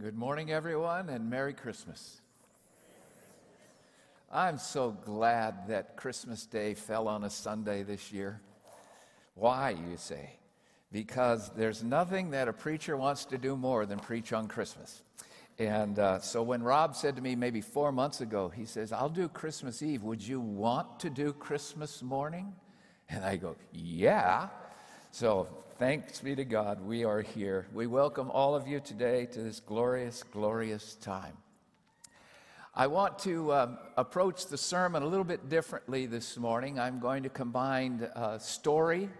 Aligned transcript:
Good 0.00 0.16
morning, 0.16 0.50
everyone, 0.50 1.10
and 1.10 1.28
Merry 1.28 1.52
Christmas. 1.52 2.22
I'm 4.32 4.56
so 4.56 4.96
glad 5.04 5.68
that 5.68 5.98
Christmas 5.98 6.46
Day 6.46 6.72
fell 6.72 7.08
on 7.08 7.24
a 7.24 7.28
Sunday 7.30 7.82
this 7.82 8.10
year. 8.10 8.40
Why, 9.34 9.72
you 9.72 9.98
say? 9.98 10.30
Because 10.90 11.50
there's 11.50 11.84
nothing 11.84 12.30
that 12.30 12.48
a 12.48 12.54
preacher 12.54 12.96
wants 12.96 13.26
to 13.26 13.36
do 13.36 13.54
more 13.54 13.84
than 13.84 13.98
preach 13.98 14.32
on 14.32 14.48
Christmas. 14.48 15.02
And 15.58 15.98
uh, 15.98 16.20
so 16.20 16.42
when 16.42 16.62
Rob 16.62 16.96
said 16.96 17.14
to 17.16 17.22
me 17.22 17.36
maybe 17.36 17.60
four 17.60 17.92
months 17.92 18.22
ago, 18.22 18.48
he 18.48 18.64
says, 18.64 18.92
I'll 18.92 19.10
do 19.10 19.28
Christmas 19.28 19.82
Eve. 19.82 20.04
Would 20.04 20.26
you 20.26 20.40
want 20.40 21.00
to 21.00 21.10
do 21.10 21.34
Christmas 21.34 22.02
morning? 22.02 22.54
And 23.10 23.22
I 23.22 23.36
go, 23.36 23.56
Yeah. 23.70 24.48
So 25.14 25.46
thanks 25.78 26.20
be 26.20 26.34
to 26.36 26.44
God, 26.46 26.80
we 26.80 27.04
are 27.04 27.20
here. 27.20 27.66
We 27.74 27.86
welcome 27.86 28.30
all 28.30 28.54
of 28.54 28.66
you 28.66 28.80
today 28.80 29.26
to 29.26 29.42
this 29.42 29.60
glorious, 29.60 30.22
glorious 30.22 30.94
time. 30.94 31.36
I 32.74 32.86
want 32.86 33.18
to 33.18 33.52
um, 33.52 33.78
approach 33.98 34.46
the 34.46 34.56
sermon 34.56 35.02
a 35.02 35.06
little 35.06 35.26
bit 35.26 35.50
differently 35.50 36.06
this 36.06 36.38
morning. 36.38 36.80
I'm 36.80 36.98
going 36.98 37.24
to 37.24 37.28
combine 37.28 38.08
uh, 38.16 38.38
story 38.38 39.10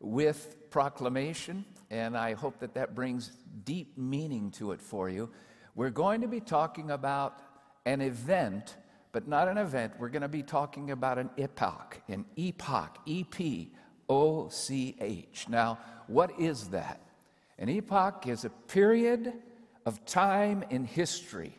with 0.00 0.68
proclamation, 0.68 1.64
and 1.90 2.14
I 2.14 2.34
hope 2.34 2.58
that 2.58 2.74
that 2.74 2.94
brings 2.94 3.32
deep 3.64 3.96
meaning 3.96 4.50
to 4.50 4.72
it 4.72 4.82
for 4.82 5.08
you. 5.08 5.30
We're 5.74 5.88
going 5.88 6.20
to 6.20 6.28
be 6.28 6.40
talking 6.40 6.90
about 6.90 7.38
an 7.86 8.02
event, 8.02 8.76
but 9.12 9.26
not 9.26 9.48
an 9.48 9.56
event. 9.56 9.94
We're 9.98 10.10
going 10.10 10.20
to 10.20 10.28
be 10.28 10.42
talking 10.42 10.90
about 10.90 11.16
an 11.16 11.30
epoch, 11.38 12.02
an 12.06 12.26
epoch, 12.36 12.98
E 13.06 13.24
P 13.24 13.70
O 14.12 14.48
C 14.48 14.94
H. 15.00 15.46
Now, 15.48 15.78
what 16.06 16.30
is 16.38 16.68
that? 16.68 17.00
An 17.58 17.68
epoch 17.68 18.26
is 18.26 18.44
a 18.44 18.50
period 18.50 19.32
of 19.86 20.04
time 20.04 20.64
in 20.70 20.84
history 20.84 21.56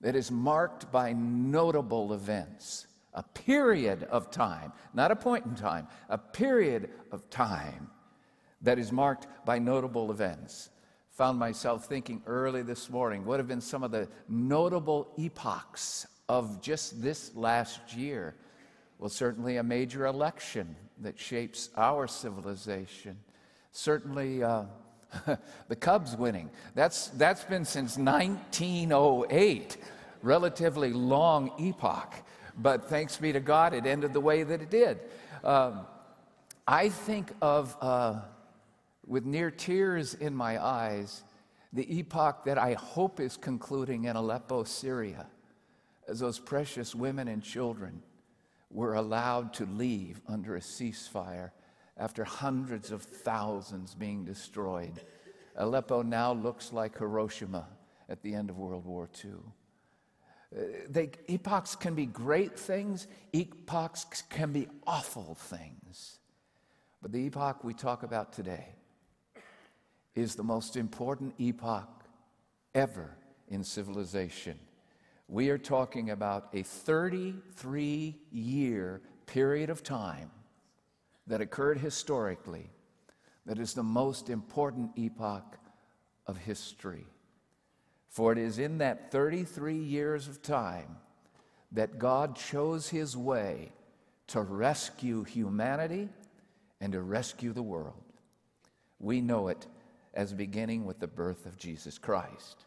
that 0.00 0.16
is 0.16 0.30
marked 0.30 0.90
by 0.90 1.12
notable 1.12 2.12
events. 2.12 2.86
A 3.16 3.22
period 3.22 4.02
of 4.10 4.30
time, 4.30 4.72
not 4.92 5.12
a 5.12 5.16
point 5.16 5.44
in 5.46 5.54
time, 5.54 5.86
a 6.08 6.18
period 6.18 6.90
of 7.12 7.30
time 7.30 7.88
that 8.62 8.78
is 8.78 8.90
marked 8.90 9.28
by 9.44 9.60
notable 9.60 10.10
events. 10.10 10.70
Found 11.10 11.38
myself 11.38 11.86
thinking 11.86 12.20
early 12.26 12.62
this 12.62 12.90
morning 12.90 13.24
what 13.24 13.38
have 13.38 13.46
been 13.46 13.60
some 13.60 13.84
of 13.84 13.92
the 13.92 14.08
notable 14.28 15.12
epochs 15.16 16.08
of 16.28 16.60
just 16.60 17.00
this 17.00 17.32
last 17.36 17.94
year? 17.94 18.34
Well, 19.04 19.10
certainly 19.10 19.58
a 19.58 19.62
major 19.62 20.06
election 20.06 20.76
that 21.02 21.18
shapes 21.18 21.68
our 21.76 22.06
civilization. 22.06 23.18
Certainly, 23.70 24.42
uh, 24.42 24.62
the 25.68 25.76
Cubs 25.76 26.16
winning. 26.16 26.48
That's, 26.74 27.08
that's 27.08 27.44
been 27.44 27.66
since 27.66 27.98
1908, 27.98 29.76
relatively 30.22 30.94
long 30.94 31.52
epoch. 31.58 32.14
But 32.56 32.88
thanks 32.88 33.18
be 33.18 33.30
to 33.34 33.40
God, 33.40 33.74
it 33.74 33.84
ended 33.84 34.14
the 34.14 34.22
way 34.22 34.42
that 34.42 34.62
it 34.62 34.70
did. 34.70 35.00
Um, 35.44 35.80
I 36.66 36.88
think 36.88 37.30
of, 37.42 37.76
uh, 37.82 38.20
with 39.06 39.26
near 39.26 39.50
tears 39.50 40.14
in 40.14 40.34
my 40.34 40.64
eyes, 40.64 41.24
the 41.74 41.94
epoch 41.94 42.46
that 42.46 42.56
I 42.56 42.72
hope 42.72 43.20
is 43.20 43.36
concluding 43.36 44.04
in 44.04 44.16
Aleppo, 44.16 44.64
Syria, 44.64 45.26
as 46.08 46.20
those 46.20 46.38
precious 46.38 46.94
women 46.94 47.28
and 47.28 47.42
children 47.42 48.00
were 48.74 48.94
allowed 48.94 49.54
to 49.54 49.64
leave 49.66 50.20
under 50.26 50.56
a 50.56 50.60
ceasefire 50.60 51.52
after 51.96 52.24
hundreds 52.24 52.90
of 52.90 53.02
thousands 53.02 53.94
being 53.94 54.24
destroyed. 54.24 55.00
Aleppo 55.56 56.02
now 56.02 56.32
looks 56.32 56.72
like 56.72 56.98
Hiroshima 56.98 57.68
at 58.08 58.20
the 58.22 58.34
end 58.34 58.50
of 58.50 58.58
World 58.58 58.84
War 58.84 59.08
II. 59.24 59.30
Uh, 60.54 60.60
they, 60.88 61.10
epochs 61.28 61.76
can 61.76 61.94
be 61.94 62.06
great 62.06 62.58
things, 62.58 63.06
epochs 63.32 64.22
can 64.28 64.52
be 64.52 64.66
awful 64.86 65.36
things. 65.36 66.18
But 67.00 67.12
the 67.12 67.26
epoch 67.26 67.62
we 67.62 67.74
talk 67.74 68.02
about 68.02 68.32
today 68.32 68.66
is 70.16 70.34
the 70.34 70.44
most 70.44 70.76
important 70.76 71.34
epoch 71.38 72.04
ever 72.74 73.16
in 73.48 73.62
civilization. 73.62 74.58
We 75.28 75.48
are 75.50 75.58
talking 75.58 76.10
about 76.10 76.48
a 76.52 76.62
33 76.62 78.16
year 78.30 79.00
period 79.26 79.70
of 79.70 79.82
time 79.82 80.30
that 81.26 81.40
occurred 81.40 81.78
historically 81.78 82.70
that 83.46 83.58
is 83.58 83.74
the 83.74 83.82
most 83.82 84.30
important 84.30 84.90
epoch 84.96 85.58
of 86.26 86.36
history. 86.36 87.06
For 88.08 88.32
it 88.32 88.38
is 88.38 88.58
in 88.58 88.78
that 88.78 89.10
33 89.10 89.76
years 89.76 90.28
of 90.28 90.42
time 90.42 90.96
that 91.72 91.98
God 91.98 92.36
chose 92.36 92.88
his 92.88 93.16
way 93.16 93.72
to 94.28 94.40
rescue 94.40 95.24
humanity 95.24 96.08
and 96.80 96.92
to 96.92 97.02
rescue 97.02 97.52
the 97.52 97.62
world. 97.62 98.02
We 98.98 99.20
know 99.20 99.48
it 99.48 99.66
as 100.14 100.32
beginning 100.32 100.84
with 100.84 101.00
the 101.00 101.08
birth 101.08 101.44
of 101.46 101.58
Jesus 101.58 101.98
Christ. 101.98 102.64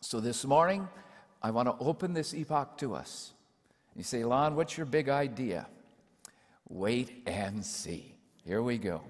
So 0.00 0.20
this 0.20 0.44
morning, 0.44 0.88
I 1.42 1.50
want 1.50 1.68
to 1.68 1.84
open 1.84 2.12
this 2.12 2.34
epoch 2.34 2.78
to 2.78 2.94
us. 2.94 3.32
You 3.96 4.04
say, 4.04 4.24
Lon, 4.24 4.54
what's 4.54 4.76
your 4.76 4.86
big 4.86 5.08
idea? 5.08 5.66
Wait 6.68 7.22
and 7.26 7.64
see. 7.64 8.14
Here 8.44 8.62
we 8.62 8.78
go. 8.78 9.02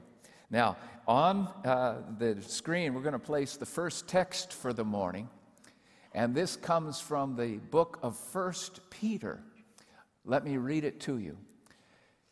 Now, 0.50 0.76
on 1.06 1.48
uh, 1.64 2.02
the 2.18 2.40
screen, 2.42 2.94
we're 2.94 3.02
going 3.02 3.12
to 3.12 3.18
place 3.18 3.56
the 3.56 3.66
first 3.66 4.08
text 4.08 4.52
for 4.52 4.72
the 4.72 4.84
morning. 4.84 5.28
And 6.14 6.34
this 6.34 6.56
comes 6.56 7.00
from 7.00 7.36
the 7.36 7.58
book 7.70 7.98
of 8.02 8.16
First 8.16 8.80
Peter. 8.90 9.42
Let 10.24 10.44
me 10.44 10.56
read 10.56 10.84
it 10.84 11.00
to 11.00 11.18
you. 11.18 11.36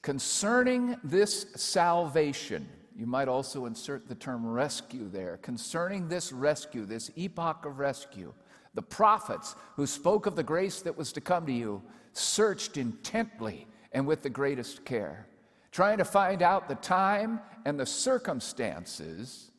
Concerning 0.03 0.97
this 1.05 1.47
salvation, 1.57 2.69
you 2.97 3.07
might 3.07 3.29
also 3.29 3.67
insert 3.67 4.09
the 4.09 4.15
term 4.15 4.47
rescue 4.47 5.09
there. 5.09 5.39
Concerning 5.39 6.09
this 6.09 6.33
rescue, 6.33 6.85
this 6.85 7.11
epoch 7.17 7.65
of 7.65 7.79
rescue, 7.79 8.33
the 8.75 8.83
prophets 8.83 9.57
who 9.77 9.87
spoke 9.87 10.27
of 10.27 10.37
the 10.37 10.43
grace 10.43 10.83
that 10.83 10.97
was 10.97 11.13
to 11.13 11.21
come 11.21 11.47
to 11.47 11.53
you 11.53 11.83
searched 12.13 12.77
intently 12.77 13.67
and 13.93 14.07
with 14.07 14.23
the 14.23 14.31
greatest 14.31 14.85
care, 14.85 15.27
trying 15.73 15.99
to 15.99 16.05
find 16.05 16.43
out 16.43 16.69
the 16.69 16.75
time 16.77 17.41
and 17.65 17.79
the 17.79 17.87
circumstances 17.87 19.51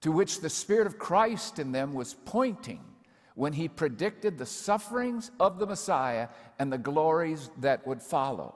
to 0.00 0.12
which 0.12 0.40
the 0.40 0.50
Spirit 0.50 0.86
of 0.86 0.98
Christ 0.98 1.58
in 1.58 1.72
them 1.72 1.92
was 1.92 2.14
pointing 2.24 2.84
when 3.34 3.52
he 3.52 3.68
predicted 3.68 4.38
the 4.38 4.46
sufferings 4.46 5.30
of 5.40 5.58
the 5.58 5.66
Messiah 5.66 6.28
and 6.58 6.72
the 6.72 6.78
glories 6.78 7.50
that 7.58 7.86
would 7.86 8.02
follow. 8.02 8.54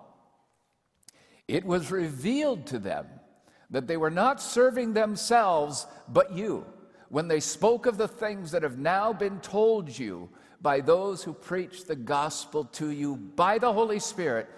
It 1.48 1.64
was 1.64 1.90
revealed 1.90 2.66
to 2.66 2.78
them 2.78 3.06
that 3.70 3.86
they 3.86 3.96
were 3.96 4.10
not 4.10 4.40
serving 4.40 4.92
themselves, 4.92 5.86
but 6.08 6.32
you 6.32 6.66
when 7.12 7.28
they 7.28 7.40
spoke 7.40 7.84
of 7.84 7.98
the 7.98 8.08
things 8.08 8.50
that 8.52 8.62
have 8.62 8.78
now 8.78 9.12
been 9.12 9.38
told 9.40 9.98
you 9.98 10.30
by 10.62 10.80
those 10.80 11.22
who 11.22 11.34
preach 11.34 11.84
the 11.84 11.94
gospel 11.94 12.64
to 12.64 12.88
you 12.88 13.16
by 13.16 13.58
the 13.58 13.70
Holy 13.70 13.98
Spirit 13.98 14.48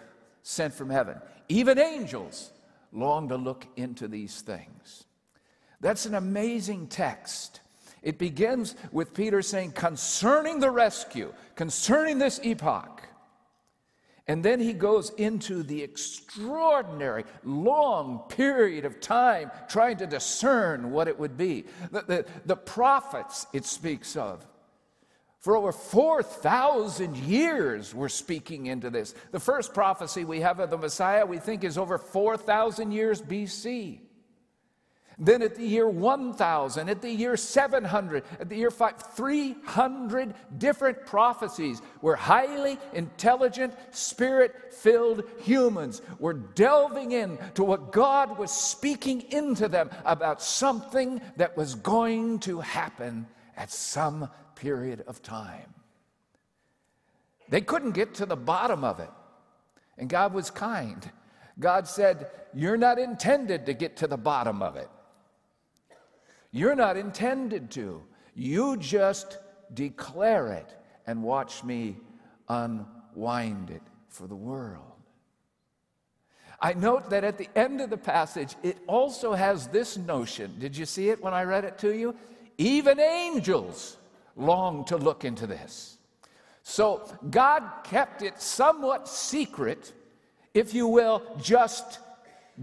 sent 0.44 0.72
from 0.72 0.88
heaven. 0.88 1.20
Even 1.48 1.80
angels 1.80 2.52
long 2.92 3.28
to 3.28 3.36
look 3.36 3.66
into 3.74 4.06
these 4.06 4.40
things. 4.40 5.02
That's 5.80 6.06
an 6.06 6.14
amazing 6.14 6.86
text. 6.86 7.60
It 8.02 8.18
begins 8.18 8.76
with 8.92 9.14
Peter 9.14 9.42
saying, 9.42 9.72
concerning 9.72 10.60
the 10.60 10.70
rescue, 10.70 11.34
concerning 11.56 12.18
this 12.18 12.38
epoch. 12.44 12.93
And 14.26 14.42
then 14.42 14.58
he 14.58 14.72
goes 14.72 15.10
into 15.10 15.62
the 15.62 15.82
extraordinary 15.82 17.24
long 17.44 18.20
period 18.28 18.86
of 18.86 19.00
time 19.00 19.50
trying 19.68 19.98
to 19.98 20.06
discern 20.06 20.90
what 20.92 21.08
it 21.08 21.18
would 21.18 21.36
be. 21.36 21.66
The, 21.90 22.02
the, 22.02 22.26
the 22.46 22.56
prophets 22.56 23.46
it 23.52 23.66
speaks 23.66 24.16
of. 24.16 24.46
For 25.40 25.58
over 25.58 25.72
4,000 25.72 27.18
years, 27.18 27.94
we're 27.94 28.08
speaking 28.08 28.64
into 28.64 28.88
this. 28.88 29.14
The 29.30 29.38
first 29.38 29.74
prophecy 29.74 30.24
we 30.24 30.40
have 30.40 30.58
of 30.58 30.70
the 30.70 30.78
Messiah, 30.78 31.26
we 31.26 31.36
think, 31.36 31.64
is 31.64 31.76
over 31.76 31.98
4,000 31.98 32.92
years 32.92 33.20
BC. 33.20 34.00
Then 35.18 35.42
at 35.42 35.54
the 35.54 35.64
year 35.64 35.88
1000, 35.88 36.88
at 36.88 37.00
the 37.00 37.10
year 37.10 37.36
700, 37.36 38.24
at 38.40 38.48
the 38.48 38.56
year 38.56 38.70
5, 38.70 39.14
300 39.14 40.34
different 40.58 41.06
prophecies 41.06 41.80
where 42.00 42.16
highly 42.16 42.78
intelligent, 42.92 43.74
spirit 43.92 44.74
filled 44.74 45.24
humans 45.40 46.02
were 46.18 46.32
delving 46.32 47.12
into 47.12 47.62
what 47.62 47.92
God 47.92 48.38
was 48.38 48.50
speaking 48.50 49.20
into 49.30 49.68
them 49.68 49.88
about 50.04 50.42
something 50.42 51.20
that 51.36 51.56
was 51.56 51.76
going 51.76 52.40
to 52.40 52.60
happen 52.60 53.26
at 53.56 53.70
some 53.70 54.28
period 54.56 55.04
of 55.06 55.22
time. 55.22 55.74
They 57.48 57.60
couldn't 57.60 57.92
get 57.92 58.14
to 58.14 58.26
the 58.26 58.36
bottom 58.36 58.82
of 58.82 58.98
it. 58.98 59.10
And 59.96 60.08
God 60.08 60.34
was 60.34 60.50
kind. 60.50 61.08
God 61.58 61.86
said, 61.86 62.30
You're 62.52 62.76
not 62.76 62.98
intended 62.98 63.66
to 63.66 63.74
get 63.74 63.98
to 63.98 64.08
the 64.08 64.16
bottom 64.16 64.60
of 64.60 64.76
it. 64.76 64.88
You're 66.54 66.76
not 66.76 66.96
intended 66.96 67.72
to. 67.72 68.00
You 68.36 68.76
just 68.76 69.38
declare 69.74 70.52
it 70.52 70.72
and 71.04 71.20
watch 71.20 71.64
me 71.64 71.96
unwind 72.48 73.70
it 73.70 73.82
for 74.08 74.28
the 74.28 74.36
world. 74.36 74.84
I 76.60 76.74
note 76.74 77.10
that 77.10 77.24
at 77.24 77.38
the 77.38 77.48
end 77.56 77.80
of 77.80 77.90
the 77.90 77.96
passage, 77.96 78.54
it 78.62 78.78
also 78.86 79.32
has 79.32 79.66
this 79.66 79.96
notion. 79.96 80.54
Did 80.60 80.76
you 80.76 80.86
see 80.86 81.08
it 81.08 81.20
when 81.20 81.34
I 81.34 81.42
read 81.42 81.64
it 81.64 81.76
to 81.78 81.92
you? 81.92 82.14
Even 82.56 83.00
angels 83.00 83.96
long 84.36 84.84
to 84.84 84.96
look 84.96 85.24
into 85.24 85.48
this. 85.48 85.98
So 86.62 87.02
God 87.30 87.64
kept 87.82 88.22
it 88.22 88.40
somewhat 88.40 89.08
secret, 89.08 89.92
if 90.54 90.72
you 90.72 90.86
will, 90.86 91.20
just 91.42 91.98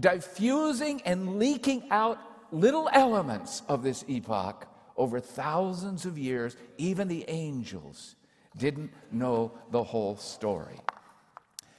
diffusing 0.00 1.02
and 1.02 1.38
leaking 1.38 1.84
out 1.90 2.18
little 2.52 2.88
elements 2.92 3.62
of 3.68 3.82
this 3.82 4.04
epoch 4.06 4.68
over 4.96 5.18
thousands 5.18 6.04
of 6.04 6.18
years. 6.18 6.56
Even 6.78 7.08
the 7.08 7.24
angels 7.28 8.14
didn't 8.56 8.92
know 9.10 9.52
the 9.70 9.82
whole 9.82 10.16
story. 10.16 10.78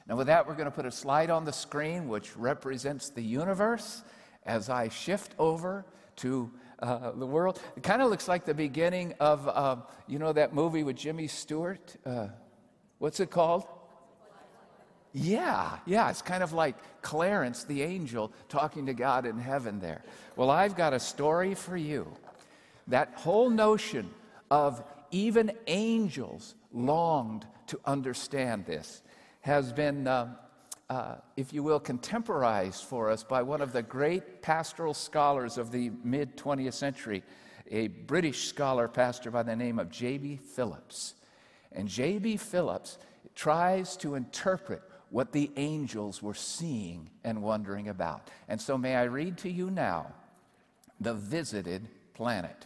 Now, 0.07 0.17
with 0.17 0.27
that, 0.27 0.47
we're 0.47 0.55
going 0.55 0.65
to 0.65 0.71
put 0.71 0.85
a 0.85 0.91
slide 0.91 1.29
on 1.29 1.45
the 1.45 1.53
screen 1.53 2.09
which 2.09 2.35
represents 2.35 3.09
the 3.09 3.21
universe 3.21 4.03
as 4.45 4.69
I 4.69 4.89
shift 4.89 5.33
over 5.39 5.85
to 6.17 6.51
uh, 6.79 7.11
the 7.11 7.25
world. 7.25 7.61
It 7.77 7.83
kind 7.83 8.01
of 8.01 8.09
looks 8.09 8.27
like 8.27 8.43
the 8.43 8.53
beginning 8.53 9.13
of, 9.19 9.47
uh, 9.47 9.77
you 10.07 10.19
know, 10.19 10.33
that 10.33 10.53
movie 10.53 10.83
with 10.83 10.97
Jimmy 10.97 11.27
Stewart? 11.27 11.95
Uh, 12.05 12.27
what's 12.99 13.21
it 13.21 13.31
called? 13.31 13.65
Yeah, 15.13 15.77
yeah, 15.85 16.09
it's 16.09 16.23
kind 16.23 16.41
of 16.41 16.53
like 16.53 16.75
Clarence 17.03 17.63
the 17.65 17.83
angel 17.83 18.31
talking 18.49 18.87
to 18.87 18.93
God 18.95 19.27
in 19.27 19.37
heaven 19.37 19.79
there. 19.79 20.01
Well, 20.35 20.49
I've 20.49 20.75
got 20.75 20.93
a 20.93 20.99
story 20.99 21.53
for 21.53 21.77
you. 21.77 22.07
That 22.87 23.13
whole 23.15 23.51
notion 23.51 24.09
of 24.49 24.83
even 25.11 25.51
angels 25.67 26.55
longed 26.73 27.45
to 27.67 27.79
understand 27.85 28.65
this 28.65 29.03
has 29.41 29.71
been, 29.71 30.07
uh, 30.07 30.33
uh, 30.89 31.15
if 31.37 31.53
you 31.53 31.61
will, 31.61 31.79
contemporized 31.79 32.83
for 32.83 33.11
us 33.11 33.23
by 33.23 33.43
one 33.43 33.61
of 33.61 33.71
the 33.71 33.83
great 33.83 34.41
pastoral 34.41 34.95
scholars 34.95 35.59
of 35.59 35.71
the 35.71 35.91
mid 36.03 36.35
20th 36.37 36.73
century, 36.73 37.21
a 37.69 37.87
British 37.87 38.47
scholar 38.47 38.87
pastor 38.87 39.29
by 39.29 39.43
the 39.43 39.55
name 39.55 39.77
of 39.77 39.91
J.B. 39.91 40.37
Phillips. 40.37 41.13
And 41.71 41.87
J.B. 41.87 42.37
Phillips 42.37 42.97
tries 43.35 43.95
to 43.97 44.15
interpret 44.15 44.81
what 45.13 45.31
the 45.31 45.51
angels 45.57 46.23
were 46.23 46.33
seeing 46.33 47.07
and 47.23 47.43
wondering 47.43 47.87
about. 47.87 48.31
And 48.47 48.59
so, 48.59 48.79
may 48.79 48.95
I 48.95 49.03
read 49.03 49.37
to 49.37 49.49
you 49.49 49.69
now 49.69 50.11
the 50.99 51.13
visited 51.13 51.87
planet. 52.15 52.65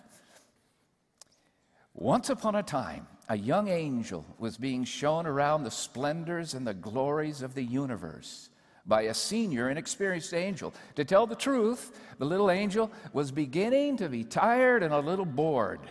Once 1.93 2.29
upon 2.29 2.55
a 2.55 2.63
time, 2.63 3.05
a 3.27 3.37
young 3.37 3.67
angel 3.67 4.25
was 4.39 4.55
being 4.55 4.85
shown 4.85 5.25
around 5.25 5.65
the 5.65 5.71
splendors 5.71 6.53
and 6.53 6.65
the 6.65 6.73
glories 6.73 7.41
of 7.41 7.53
the 7.53 7.65
universe 7.65 8.49
by 8.85 9.01
a 9.01 9.13
senior 9.13 9.67
and 9.67 9.77
experienced 9.77 10.33
angel. 10.33 10.73
To 10.95 11.03
tell 11.03 11.27
the 11.27 11.35
truth, 11.35 11.99
the 12.17 12.23
little 12.23 12.49
angel 12.49 12.89
was 13.11 13.29
beginning 13.29 13.97
to 13.97 14.07
be 14.07 14.23
tired 14.23 14.83
and 14.83 14.93
a 14.93 14.99
little 14.99 15.25
bored. 15.25 15.81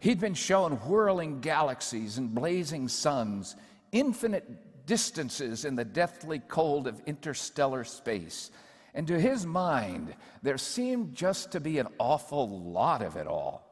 He'd 0.00 0.20
been 0.20 0.34
shown 0.34 0.72
whirling 0.72 1.40
galaxies 1.40 2.18
and 2.18 2.34
blazing 2.34 2.88
suns, 2.88 3.56
infinite 3.90 4.68
distances 4.86 5.64
in 5.64 5.74
the 5.74 5.84
deathly 5.84 6.40
cold 6.40 6.86
of 6.86 7.00
interstellar 7.06 7.84
space. 7.84 8.50
And 8.94 9.06
to 9.06 9.18
his 9.18 9.46
mind, 9.46 10.14
there 10.42 10.58
seemed 10.58 11.14
just 11.14 11.52
to 11.52 11.60
be 11.60 11.78
an 11.78 11.88
awful 11.98 12.60
lot 12.60 13.02
of 13.02 13.16
it 13.16 13.26
all. 13.26 13.68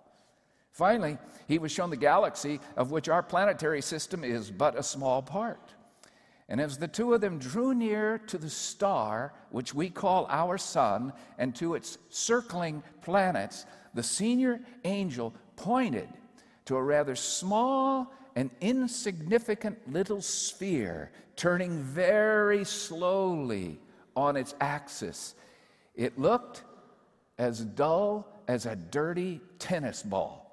Finally, 0.72 1.18
he 1.46 1.58
was 1.58 1.72
shown 1.72 1.90
the 1.90 1.96
galaxy 1.96 2.60
of 2.76 2.90
which 2.90 3.08
our 3.08 3.22
planetary 3.22 3.82
system 3.82 4.24
is 4.24 4.50
but 4.50 4.78
a 4.78 4.82
small 4.82 5.20
part. 5.20 5.74
And 6.48 6.60
as 6.60 6.78
the 6.78 6.88
two 6.88 7.14
of 7.14 7.20
them 7.20 7.38
drew 7.38 7.74
near 7.74 8.18
to 8.26 8.38
the 8.38 8.50
star, 8.50 9.32
which 9.50 9.72
we 9.74 9.88
call 9.88 10.26
our 10.28 10.58
sun, 10.58 11.12
and 11.38 11.54
to 11.56 11.74
its 11.74 11.98
circling 12.08 12.82
planets, 13.02 13.66
the 13.94 14.02
senior 14.02 14.60
angel 14.84 15.34
pointed 15.56 16.08
to 16.64 16.76
a 16.76 16.82
rather 16.82 17.14
small 17.14 18.12
and 18.36 18.50
insignificant 18.60 19.92
little 19.92 20.22
sphere 20.22 21.10
turning 21.36 21.82
very 21.82 22.64
slowly 22.64 23.78
on 24.16 24.36
its 24.36 24.54
axis. 24.60 25.34
It 25.94 26.18
looked 26.18 26.62
as 27.38 27.60
dull 27.60 28.28
as 28.46 28.66
a 28.66 28.76
dirty 28.76 29.40
tennis 29.58 30.02
ball. 30.02 30.46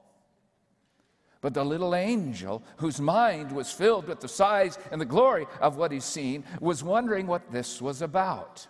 But 1.42 1.54
the 1.54 1.64
little 1.64 1.94
angel, 1.94 2.64
whose 2.78 3.00
mind 3.00 3.52
was 3.52 3.72
filled 3.72 4.08
with 4.08 4.20
the 4.20 4.28
size 4.28 4.78
and 4.92 5.00
the 5.00 5.06
glory 5.06 5.46
of 5.62 5.78
what 5.78 5.92
he's 5.92 6.06
seen, 6.06 6.44
was 6.60 6.84
wondering 6.84 7.28
what 7.28 7.52
this 7.52 7.82
was 7.82 8.02
about. 8.02 8.68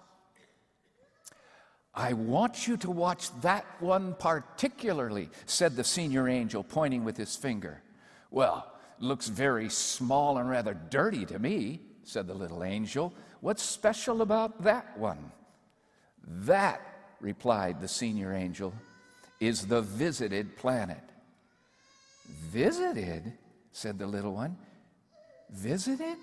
I 1.93 2.13
want 2.13 2.67
you 2.67 2.77
to 2.77 2.91
watch 2.91 3.29
that 3.41 3.65
one 3.79 4.15
particularly, 4.19 5.29
said 5.45 5.75
the 5.75 5.83
senior 5.83 6.27
angel, 6.27 6.63
pointing 6.63 7.03
with 7.03 7.17
his 7.17 7.35
finger. 7.35 7.81
Well, 8.29 8.71
looks 8.99 9.27
very 9.27 9.69
small 9.69 10.37
and 10.37 10.49
rather 10.49 10.73
dirty 10.73 11.25
to 11.25 11.39
me, 11.39 11.81
said 12.03 12.27
the 12.27 12.33
little 12.33 12.63
angel. 12.63 13.13
What's 13.41 13.63
special 13.63 14.21
about 14.21 14.63
that 14.63 14.97
one? 14.97 15.31
That, 16.25 16.81
replied 17.21 17.79
the 17.79 17.87
senior 17.87 18.33
angel, 18.33 18.73
is 19.39 19.67
the 19.67 19.81
visited 19.81 20.55
planet. 20.57 21.03
Visited, 22.27 23.33
said 23.71 23.99
the 23.99 24.07
little 24.07 24.33
one. 24.33 24.57
Visited? 25.49 26.17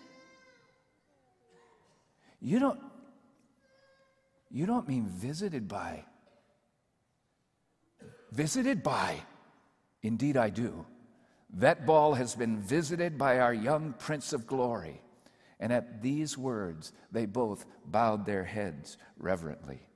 You 2.40 2.58
don't 2.58 2.80
you 4.50 4.66
don't 4.66 4.86
mean 4.86 5.06
visited 5.06 5.66
by 5.66 6.04
visited 8.30 8.82
by 8.82 9.16
indeed 10.02 10.36
I 10.36 10.50
do. 10.50 10.84
That 11.54 11.86
ball 11.86 12.14
has 12.14 12.34
been 12.34 12.58
visited 12.58 13.16
by 13.16 13.38
our 13.38 13.54
young 13.54 13.94
prince 13.98 14.32
of 14.32 14.46
glory. 14.46 15.00
And 15.60 15.72
at 15.72 16.02
these 16.02 16.36
words, 16.36 16.92
they 17.12 17.26
both 17.26 17.64
bowed 17.86 18.26
their 18.26 18.44
heads 18.44 18.98
reverently. 19.18 19.86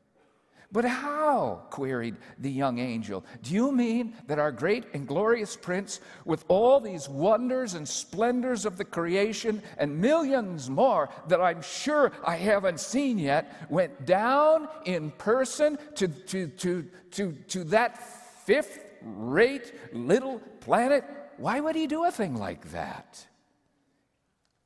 But 0.70 0.84
how? 0.84 1.62
queried 1.70 2.16
the 2.38 2.50
young 2.50 2.78
angel. 2.78 3.24
Do 3.42 3.54
you 3.54 3.72
mean 3.72 4.14
that 4.26 4.38
our 4.38 4.52
great 4.52 4.84
and 4.92 5.06
glorious 5.08 5.56
prince, 5.56 6.00
with 6.26 6.44
all 6.48 6.78
these 6.78 7.08
wonders 7.08 7.74
and 7.74 7.88
splendors 7.88 8.66
of 8.66 8.76
the 8.76 8.84
creation 8.84 9.62
and 9.78 9.98
millions 9.98 10.68
more 10.68 11.08
that 11.28 11.40
I'm 11.40 11.62
sure 11.62 12.12
I 12.24 12.36
haven't 12.36 12.80
seen 12.80 13.18
yet, 13.18 13.66
went 13.70 14.04
down 14.04 14.68
in 14.84 15.10
person 15.12 15.78
to, 15.96 16.08
to, 16.08 16.48
to, 16.48 16.86
to, 17.12 17.32
to 17.48 17.64
that 17.64 18.02
fifth 18.44 18.78
rate 19.02 19.72
little 19.92 20.40
planet? 20.60 21.04
Why 21.38 21.60
would 21.60 21.76
he 21.76 21.86
do 21.86 22.04
a 22.04 22.10
thing 22.10 22.36
like 22.36 22.72
that? 22.72 23.26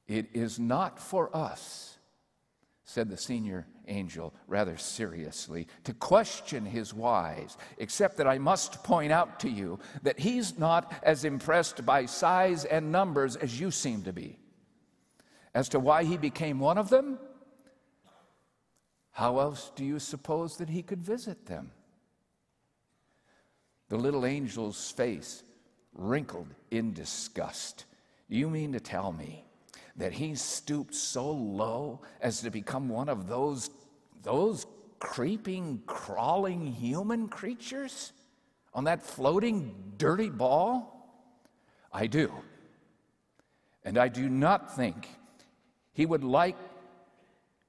It 0.08 0.26
is 0.32 0.58
not 0.58 0.98
for 0.98 1.34
us, 1.36 1.98
said 2.84 3.08
the 3.08 3.16
senior 3.16 3.66
angel 3.88 4.34
rather 4.46 4.76
seriously 4.76 5.68
to 5.84 5.92
question 5.94 6.64
his 6.64 6.94
whys, 6.94 7.56
except 7.78 8.16
that 8.16 8.26
I 8.26 8.38
must 8.38 8.82
point 8.84 9.12
out 9.12 9.40
to 9.40 9.50
you 9.50 9.78
that 10.02 10.18
he's 10.18 10.58
not 10.58 10.92
as 11.02 11.24
impressed 11.24 11.84
by 11.84 12.06
size 12.06 12.64
and 12.64 12.90
numbers 12.90 13.36
as 13.36 13.60
you 13.60 13.70
seem 13.70 14.02
to 14.04 14.12
be. 14.12 14.38
As 15.54 15.68
to 15.70 15.80
why 15.80 16.04
he 16.04 16.16
became 16.16 16.58
one 16.58 16.78
of 16.78 16.88
them, 16.88 17.18
how 19.10 19.40
else 19.40 19.70
do 19.76 19.84
you 19.84 19.98
suppose 19.98 20.56
that 20.56 20.70
he 20.70 20.82
could 20.82 21.02
visit 21.02 21.46
them? 21.46 21.70
The 23.90 23.98
little 23.98 24.24
angel's 24.24 24.90
face 24.90 25.42
wrinkled 25.94 26.48
in 26.70 26.92
disgust. 26.92 27.84
You 28.28 28.48
mean 28.48 28.72
to 28.72 28.80
tell 28.80 29.12
me 29.12 29.44
that 29.96 30.12
he 30.12 30.34
stooped 30.34 30.94
so 30.94 31.30
low 31.30 32.00
as 32.20 32.40
to 32.40 32.50
become 32.50 32.88
one 32.88 33.08
of 33.08 33.28
those, 33.28 33.70
those 34.22 34.66
creeping, 34.98 35.82
crawling 35.86 36.66
human 36.66 37.28
creatures 37.28 38.12
on 38.74 38.84
that 38.84 39.02
floating, 39.02 39.74
dirty 39.98 40.30
ball? 40.30 40.88
I 41.92 42.06
do. 42.06 42.32
And 43.84 43.98
I 43.98 44.08
do 44.08 44.28
not 44.28 44.74
think 44.74 45.08
he 45.92 46.06
would 46.06 46.24
like 46.24 46.56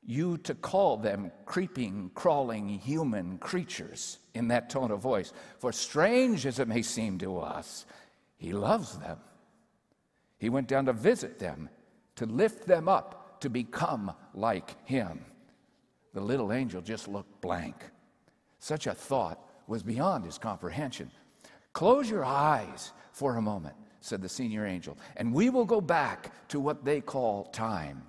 you 0.06 0.38
to 0.40 0.54
call 0.54 0.98
them 0.98 1.32
creeping, 1.46 2.12
crawling 2.14 2.70
human 2.70 3.38
creatures 3.38 4.20
in 4.34 4.50
that 4.50 4.70
tone 4.70 4.92
of 4.92 5.00
voice. 5.00 5.34
For 5.60 5.72
strange 5.72 6.46
as 6.46 6.60
it 6.60 6.68
may 6.68 6.82
seem 6.82 7.18
to 7.20 7.40
us, 7.40 7.86
he 8.44 8.52
loves 8.52 8.98
them. 8.98 9.18
He 10.38 10.50
went 10.50 10.68
down 10.68 10.88
to 10.88 10.94
visit 10.94 11.40
them 11.40 11.70
to 12.18 12.26
lift 12.26 12.68
them 12.68 12.90
up 12.90 13.40
to 13.40 13.50
become 13.50 14.12
like 14.34 14.76
him. 14.86 15.24
The 16.14 16.20
little 16.20 16.52
angel 16.52 16.82
just 16.82 17.08
looked 17.08 17.40
blank. 17.40 17.78
Such 18.60 18.86
a 18.86 18.94
thought 18.94 19.40
was 19.66 19.82
beyond 19.82 20.26
his 20.26 20.38
comprehension. 20.38 21.10
Close 21.72 22.10
your 22.10 22.26
eyes 22.26 22.92
for 23.14 23.38
a 23.38 23.42
moment, 23.42 23.76
said 24.02 24.22
the 24.22 24.28
senior 24.28 24.66
angel, 24.66 24.98
and 25.16 25.34
we 25.34 25.50
will 25.50 25.64
go 25.64 25.80
back 25.80 26.50
to 26.50 26.60
what 26.60 26.84
they 26.84 27.00
call 27.00 27.46
time. 27.46 28.04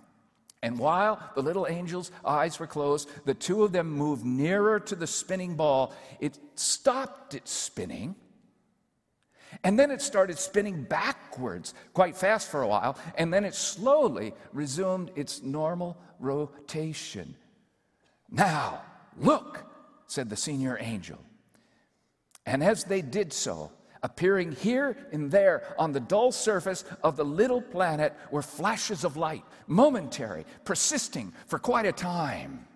And 0.64 0.80
while 0.80 1.20
the 1.36 1.42
little 1.42 1.68
angel's 1.68 2.10
eyes 2.24 2.58
were 2.58 2.66
closed, 2.66 3.08
the 3.24 3.34
two 3.34 3.62
of 3.62 3.70
them 3.70 3.88
moved 3.88 4.24
nearer 4.24 4.80
to 4.80 4.96
the 4.96 5.06
spinning 5.06 5.54
ball. 5.54 5.94
It 6.18 6.40
stopped 6.56 7.34
its 7.34 7.52
spinning. 7.52 8.16
And 9.62 9.78
then 9.78 9.90
it 9.90 10.02
started 10.02 10.38
spinning 10.38 10.82
backwards 10.82 11.75
quite 11.92 12.16
fast 12.16 12.50
for 12.50 12.62
a 12.62 12.68
while, 12.68 12.99
and 13.16 13.32
then 13.32 13.44
it 13.44 13.54
slowly 13.54 14.34
resumed 14.52 15.11
its 15.14 15.42
normal 15.42 15.96
rotation. 16.18 17.34
Now, 18.30 18.82
look, 19.18 19.64
said 20.06 20.28
the 20.28 20.37
senior 20.37 20.76
angel. 20.80 21.18
And 22.46 22.62
as 22.62 22.84
they 22.84 23.00
did 23.00 23.32
so, 23.32 23.70
Appearing 24.04 24.52
here 24.52 24.99
and 25.12 25.30
there 25.30 25.75
on 25.78 25.92
the 25.92 25.99
dull 25.99 26.30
surface 26.30 26.84
of 27.02 27.16
the 27.16 27.25
little 27.25 27.62
planet 27.62 28.14
were 28.30 28.42
flashes 28.42 29.02
of 29.02 29.16
light, 29.16 29.42
momentary, 29.66 30.44
persisting 30.66 31.32
for 31.46 31.58
quite 31.58 31.87
a 31.87 31.92
time. 31.92 32.68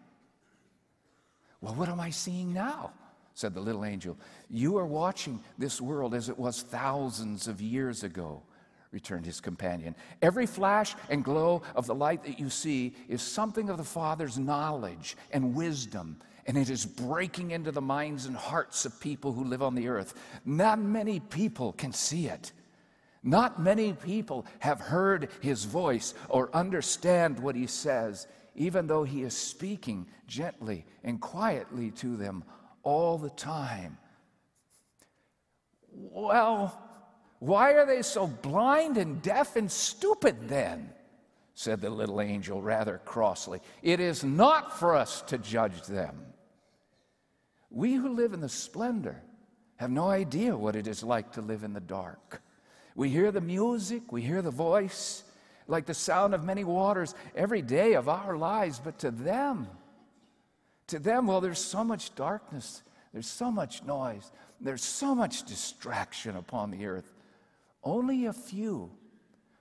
Well, 1.61 1.75
what 1.75 1.91
am 1.91 2.01
I 2.01 2.09
seeing 2.09 2.55
now? 2.55 2.95
Said 3.39 3.55
the 3.55 3.61
little 3.61 3.85
angel. 3.85 4.19
You 4.51 4.79
are 4.79 4.87
watching 4.87 5.39
this 5.59 5.81
world 5.81 6.13
as 6.13 6.29
it 6.29 6.37
was 6.37 6.61
thousands 6.61 7.47
of 7.47 7.61
years 7.61 8.03
ago, 8.03 8.43
returned 8.91 9.27
his 9.27 9.41
companion. 9.41 9.95
Every 10.21 10.45
flash 10.45 10.97
and 11.09 11.23
glow 11.23 11.63
of 11.77 11.87
the 11.87 11.95
light 11.95 12.25
that 12.25 12.41
you 12.41 12.51
see 12.51 12.97
is 13.09 13.23
something 13.23 13.71
of 13.71 13.77
the 13.77 13.85
Father's 13.85 14.39
knowledge 14.39 15.17
and 15.31 15.55
wisdom 15.55 16.17
and 16.47 16.57
it 16.57 16.71
is 16.71 16.87
breaking 16.87 17.51
into 17.51 17.71
the 17.71 17.83
minds 17.83 18.25
and 18.25 18.35
hearts 18.35 18.87
of 18.87 18.99
people 19.01 19.35
who 19.35 19.45
live 19.45 19.63
on 19.63 19.75
the 19.75 19.89
earth. 19.89 20.15
Not 20.47 20.79
many 20.79 21.21
people 21.21 21.75
can 21.75 21.93
see 21.93 22.27
it. 22.27 22.53
Not 23.23 23.61
many 23.61 23.93
people 23.93 24.47
have 24.61 24.81
heard 24.81 25.29
his 25.43 25.65
voice 25.65 26.15
or 26.31 26.49
understand 26.57 27.39
what 27.39 27.55
he 27.55 27.67
says, 27.67 28.27
even 28.57 28.87
though 28.87 29.05
he 29.05 29.25
is 29.25 29.37
speaking 29.37 30.07
gently 30.27 30.87
and 31.05 31.21
quietly 31.21 31.91
to 31.91 32.17
them 32.17 32.45
all 32.83 33.19
the 33.19 33.31
time. 33.31 33.99
Well, 35.93 36.81
why 37.39 37.73
are 37.73 37.87
they 37.87 38.03
so 38.03 38.27
blind 38.27 38.97
and 38.97 39.23
deaf 39.23 39.57
and 39.57 39.71
stupid 39.71 40.49
then? 40.49 40.91
said 41.55 41.81
the 41.81 41.91
little 41.91 42.21
angel 42.21 42.63
rather 42.63 43.01
crossly. 43.05 43.61
It 43.83 43.99
is 43.99 44.23
not 44.23 44.79
for 44.79 44.95
us 44.95 45.23
to 45.23 45.39
judge 45.39 45.83
them. 45.83 46.17
We 47.69 47.95
who 47.95 48.11
live 48.11 48.33
in 48.33 48.41
the 48.41 48.49
splendor 48.49 49.21
have 49.77 49.91
no 49.91 50.09
idea 50.09 50.57
what 50.57 50.77
it 50.77 50.87
is 50.87 51.03
like 51.03 51.33
to 51.33 51.41
live 51.41 51.65
in 51.65 51.73
the 51.73 51.81
dark. 51.81 52.43
We 52.95 53.09
hear 53.09 53.33
the 53.33 53.41
music, 53.41 54.13
we 54.13 54.23
hear 54.23 54.41
the 54.41 54.53
voice, 54.53 55.25
like 55.67 55.87
the 55.87 55.95
sound 55.95 56.33
of 56.33 56.45
many 56.45 56.65
waters 56.65 57.15
every 57.35 57.63
day 57.63 57.95
of 57.95 58.09
our 58.09 58.37
lives, 58.37 58.81
but 58.83 59.01
to 59.01 59.11
them, 59.11 59.69
to 60.89 60.99
them, 60.99 61.27
well, 61.27 61.41
there's 61.41 61.63
so 61.63 61.85
much 61.85 62.15
darkness, 62.15 62.83
there's 63.13 63.27
so 63.27 63.51
much 63.51 63.83
noise, 63.85 64.31
there's 64.61 64.85
so 64.85 65.15
much 65.15 65.45
distraction 65.45 66.37
upon 66.37 66.71
the 66.71 66.87
earth. 66.87 67.15
Only 67.83 68.27
a 68.27 68.33
few 68.33 68.91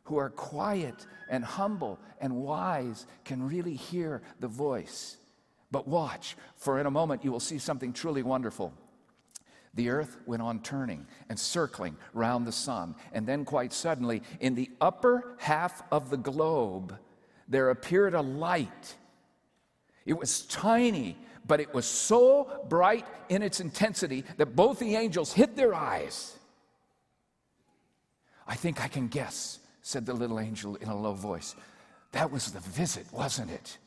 who 0.04 0.18
are 0.18 0.30
quiet 0.30 1.06
and 1.30 1.44
humble 1.44 2.00
and 2.20 2.36
wise 2.36 3.06
can 3.24 3.48
really 3.48 3.76
hear 3.76 4.22
the 4.40 4.48
voice 4.48 5.18
but 5.72 5.88
watch, 5.88 6.38
for 6.56 6.80
in 6.80 6.86
a 6.86 6.92
moment 6.92 7.24
you 7.24 7.32
will 7.32 7.40
see 7.40 7.58
something 7.58 7.94
truly 7.94 8.24
wonderful. 8.24 8.74
The 9.74 9.90
earth 9.90 10.18
went 10.26 10.42
on 10.42 10.62
turning 10.62 11.06
and 11.30 11.38
circling 11.38 11.98
round 12.14 12.48
the 12.48 12.52
sun, 12.52 12.96
and 13.12 13.28
then 13.28 13.46
quite 13.46 13.74
suddenly, 13.74 14.24
in 14.40 14.56
the 14.56 14.72
upper 14.82 15.36
half 15.38 15.84
of 15.92 16.10
the 16.10 16.18
globe, 16.18 16.98
there 17.48 17.70
appeared 17.70 18.14
a 18.14 18.22
light. 18.22 18.96
It 20.08 20.18
was 20.18 20.44
tiny, 20.44 21.18
but 21.46 21.60
it 21.60 21.74
was 21.74 21.86
so 21.86 22.64
bright 22.70 23.06
in 23.28 23.44
its 23.44 23.60
intensity 23.60 24.24
that 24.38 24.56
both 24.56 24.80
the 24.80 24.96
angels 24.96 25.34
hid 25.34 25.58
their 25.58 25.76
eyes. 25.76 26.38
I 28.48 28.56
think 28.56 28.82
I 28.82 28.88
can 28.88 29.10
guess, 29.10 29.60
said 29.82 30.06
the 30.06 30.14
little 30.14 30.40
angel 30.40 30.78
in 30.78 30.88
a 30.88 30.98
low 30.98 31.14
voice. 31.14 31.56
That 32.14 32.32
was 32.32 32.54
the 32.54 32.62
visit, 32.62 33.06
wasn't 33.12 33.52
it? 33.52 33.78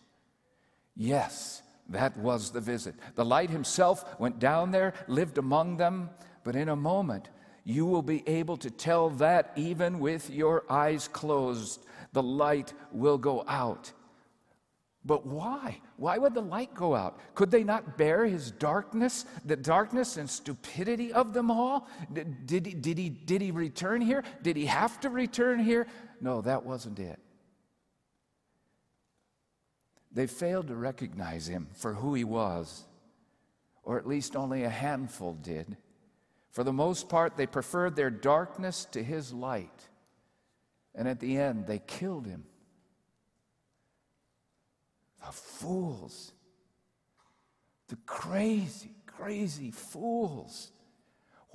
Yes, 0.95 1.63
that 1.89 2.15
was 2.19 2.51
the 2.51 2.61
visit. 2.61 2.95
The 3.15 3.25
light 3.25 3.49
himself 3.49 4.21
went 4.21 4.39
down 4.39 4.73
there, 4.73 4.93
lived 5.09 5.39
among 5.39 5.79
them, 5.79 6.11
but 6.45 6.55
in 6.55 6.69
a 6.69 6.77
moment, 6.77 7.31
you 7.65 7.87
will 7.87 8.03
be 8.03 8.23
able 8.29 8.59
to 8.59 8.71
tell 8.71 9.09
that 9.11 9.53
even 9.57 10.01
with 10.01 10.29
your 10.29 10.65
eyes 10.69 11.09
closed, 11.09 11.81
the 12.13 12.23
light 12.23 12.75
will 12.93 13.17
go 13.17 13.43
out. 13.49 13.93
But 15.05 15.25
why? 15.25 15.81
Why 15.97 16.19
would 16.19 16.35
the 16.35 16.43
light 16.43 16.75
go 16.75 16.95
out? 16.95 17.19
Could 17.35 17.51
they 17.51 17.65
not 17.65 17.97
bear 17.97 18.27
his 18.27 18.51
darkness, 18.51 19.25
the 19.45 19.57
darkness 19.57 20.19
and 20.19 20.29
stupidity 20.29 21.13
of 21.13 21.33
them 21.33 21.51
all? 21.51 21.89
Did, 22.13 22.67
he, 22.67 22.75
did, 22.75 22.99
he, 22.99 23.09
did 23.09 23.41
he 23.41 23.51
return 23.51 24.03
here? 24.03 24.23
Did 24.43 24.57
he 24.57 24.67
have 24.67 25.01
to 25.01 25.11
return 25.11 25.59
here? 25.59 25.87
No, 26.21 26.43
that 26.43 26.65
wasn't 26.67 26.99
it. 26.99 27.19
They 30.13 30.27
failed 30.27 30.69
to 30.69 30.75
recognize 30.75 31.49
him 31.49 31.69
for 31.73 31.95
who 31.95 32.15
he 32.15 32.25
was, 32.25 32.85
or 33.83 33.97
at 33.97 34.07
least 34.07 34.37
only 34.37 34.65
a 34.65 34.71
handful 34.71 35.33
did. 35.35 35.79
For 36.51 36.65
the 36.65 36.73
most 36.73 37.09
part, 37.09 37.37
they 37.37 37.47
preferred 37.47 37.97
their 37.97 38.11
darkness 38.11 38.85
to 38.91 39.03
his 39.03 39.33
light. 39.33 39.89
And 40.95 41.09
at 41.09 41.21
the 41.21 41.39
end, 41.39 41.67
they 41.67 41.79
killed 41.79 42.27
him. 42.27 42.45
The 45.21 45.33
fools. 45.33 46.33
The 47.89 47.97
crazy, 48.07 48.93
crazy 49.07 49.71
fools. 49.71 50.73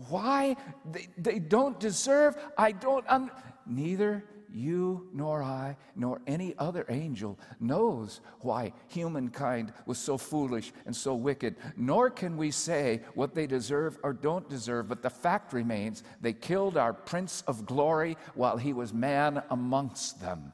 Why? 0.09 0.57
They, 0.91 1.07
they 1.17 1.39
don't 1.39 1.79
deserve, 1.79 2.35
I 2.57 2.73
don't, 2.73 3.05
un- 3.07 3.31
neither 3.65 4.23
you 4.55 5.09
nor 5.13 5.43
I 5.43 5.75
nor 5.95 6.21
any 6.25 6.55
other 6.57 6.85
angel 6.89 7.37
knows 7.59 8.21
why 8.39 8.71
humankind 8.87 9.73
was 9.85 9.97
so 9.97 10.17
foolish 10.17 10.71
and 10.85 10.95
so 10.95 11.13
wicked, 11.13 11.57
nor 11.75 12.09
can 12.09 12.37
we 12.37 12.51
say 12.51 13.01
what 13.15 13.35
they 13.35 13.47
deserve 13.47 13.97
or 14.01 14.13
don't 14.13 14.49
deserve. 14.49 14.87
But 14.87 15.01
the 15.01 15.09
fact 15.09 15.53
remains 15.53 16.03
they 16.21 16.33
killed 16.33 16.77
our 16.77 16.93
Prince 16.93 17.43
of 17.47 17.65
Glory 17.65 18.17
while 18.33 18.57
he 18.57 18.73
was 18.73 18.93
man 18.93 19.43
amongst 19.49 20.21
them. 20.21 20.53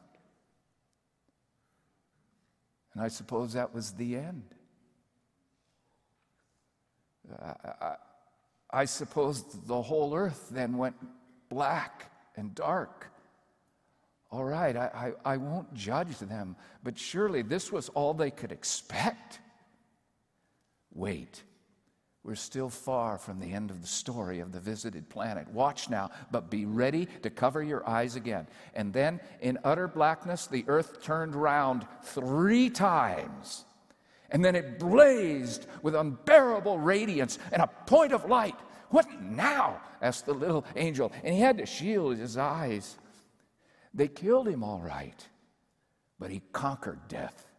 And 2.93 3.03
I 3.03 3.07
suppose 3.07 3.53
that 3.53 3.73
was 3.73 3.91
the 3.91 4.15
end. 4.17 4.43
I, 7.41 7.53
I, 7.81 7.95
I 8.71 8.85
suppose 8.85 9.43
the 9.65 9.81
whole 9.81 10.15
earth 10.15 10.49
then 10.51 10.77
went 10.77 10.95
black 11.49 12.11
and 12.35 12.53
dark. 12.55 13.07
All 14.31 14.45
right, 14.45 14.75
I, 14.75 15.13
I, 15.25 15.33
I 15.33 15.37
won't 15.37 15.73
judge 15.73 16.17
them, 16.19 16.55
but 16.83 16.97
surely 16.97 17.41
this 17.41 17.71
was 17.71 17.89
all 17.89 18.13
they 18.13 18.31
could 18.31 18.51
expect. 18.51 19.39
Wait, 20.93 21.43
we're 22.23 22.35
still 22.35 22.69
far 22.69 23.17
from 23.17 23.39
the 23.39 23.51
end 23.51 23.71
of 23.71 23.81
the 23.81 23.87
story 23.87 24.41
of 24.41 24.51
the 24.51 24.59
visited 24.59 25.09
planet. 25.09 25.47
Watch 25.49 25.89
now, 25.89 26.11
but 26.29 26.51
be 26.51 26.65
ready 26.65 27.07
to 27.23 27.31
cover 27.31 27.63
your 27.63 27.87
eyes 27.89 28.15
again. 28.15 28.47
And 28.75 28.93
then, 28.93 29.19
in 29.39 29.57
utter 29.63 29.87
blackness, 29.87 30.45
the 30.45 30.63
earth 30.67 31.01
turned 31.01 31.35
round 31.35 31.87
three 32.03 32.69
times. 32.69 33.65
And 34.29 34.45
then 34.45 34.55
it 34.55 34.77
blazed 34.77 35.65
with 35.81 35.95
unbearable 35.95 36.77
radiance 36.77 37.39
and 37.51 37.61
a 37.63 37.67
point 37.67 38.13
of 38.13 38.25
light. 38.25 38.55
What 38.89 39.21
now? 39.21 39.81
asked 39.99 40.27
the 40.27 40.33
little 40.33 40.63
angel. 40.75 41.11
And 41.23 41.33
he 41.33 41.41
had 41.41 41.57
to 41.57 41.65
shield 41.65 42.17
his 42.17 42.37
eyes. 42.37 42.97
They 43.95 44.07
killed 44.07 44.47
him 44.47 44.63
all 44.63 44.79
right, 44.79 45.27
but 46.19 46.29
he 46.29 46.41
conquered 46.53 47.07
death. 47.07 47.50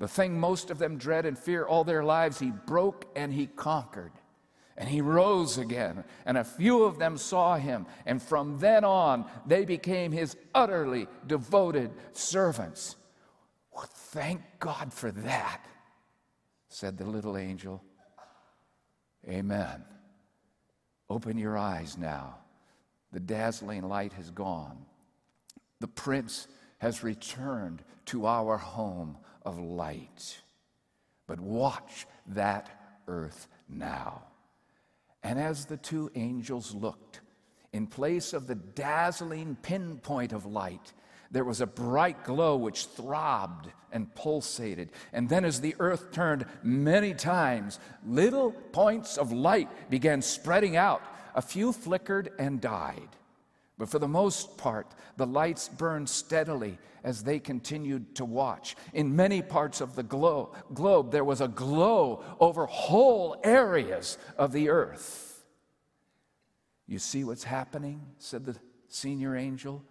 The 0.00 0.08
thing 0.08 0.40
most 0.40 0.70
of 0.70 0.78
them 0.78 0.96
dread 0.96 1.26
and 1.26 1.38
fear 1.38 1.64
all 1.64 1.84
their 1.84 2.02
lives, 2.02 2.38
he 2.38 2.50
broke 2.50 3.04
and 3.14 3.32
he 3.32 3.46
conquered. 3.46 4.12
And 4.78 4.88
he 4.88 5.02
rose 5.02 5.58
again, 5.58 6.04
and 6.24 6.38
a 6.38 6.44
few 6.44 6.84
of 6.84 6.98
them 6.98 7.18
saw 7.18 7.56
him, 7.56 7.84
and 8.06 8.22
from 8.22 8.58
then 8.60 8.82
on 8.82 9.26
they 9.44 9.66
became 9.66 10.10
his 10.10 10.38
utterly 10.54 11.06
devoted 11.26 11.90
servants. 12.14 12.96
Well, 13.74 13.90
thank 13.92 14.40
God 14.58 14.90
for 14.94 15.10
that, 15.10 15.66
said 16.68 16.96
the 16.96 17.04
little 17.04 17.36
angel. 17.36 17.84
Amen. 19.28 19.84
Open 21.10 21.36
your 21.36 21.58
eyes 21.58 21.98
now. 21.98 22.38
The 23.12 23.20
dazzling 23.20 23.86
light 23.86 24.14
has 24.14 24.30
gone. 24.30 24.78
The 25.80 25.88
Prince 25.88 26.48
has 26.78 27.04
returned 27.04 27.82
to 28.06 28.24
our 28.24 28.56
home 28.56 29.18
of 29.42 29.58
light. 29.58 30.40
But 31.26 31.40
watch 31.40 32.06
that 32.28 33.02
earth 33.06 33.48
now. 33.68 34.22
And 35.22 35.38
as 35.38 35.66
the 35.66 35.76
two 35.76 36.10
angels 36.14 36.74
looked, 36.74 37.20
in 37.72 37.86
place 37.86 38.32
of 38.32 38.46
the 38.46 38.54
dazzling 38.54 39.56
pinpoint 39.62 40.32
of 40.32 40.46
light, 40.46 40.92
there 41.30 41.44
was 41.44 41.60
a 41.60 41.66
bright 41.66 42.24
glow 42.24 42.56
which 42.56 42.86
throbbed 42.86 43.70
and 43.92 44.12
pulsated. 44.14 44.90
And 45.12 45.28
then, 45.28 45.44
as 45.44 45.60
the 45.60 45.76
earth 45.78 46.10
turned 46.10 46.46
many 46.62 47.14
times, 47.14 47.78
little 48.04 48.50
points 48.50 49.16
of 49.16 49.30
light 49.30 49.68
began 49.90 50.22
spreading 50.22 50.76
out. 50.76 51.02
A 51.34 51.42
few 51.42 51.72
flickered 51.72 52.32
and 52.38 52.60
died. 52.60 53.08
But 53.80 53.88
for 53.88 53.98
the 53.98 54.06
most 54.06 54.58
part, 54.58 54.94
the 55.16 55.26
lights 55.26 55.70
burned 55.70 56.10
steadily 56.10 56.78
as 57.02 57.24
they 57.24 57.38
continued 57.38 58.14
to 58.16 58.26
watch. 58.26 58.76
In 58.92 59.16
many 59.16 59.40
parts 59.40 59.80
of 59.80 59.96
the 59.96 60.02
glo- 60.02 60.52
globe, 60.74 61.10
there 61.10 61.24
was 61.24 61.40
a 61.40 61.48
glow 61.48 62.22
over 62.38 62.66
whole 62.66 63.40
areas 63.42 64.18
of 64.36 64.52
the 64.52 64.68
earth. 64.68 65.46
You 66.86 66.98
see 66.98 67.24
what's 67.24 67.44
happening? 67.44 68.02
said 68.18 68.44
the 68.44 68.56
senior 68.88 69.34
angel. 69.34 69.82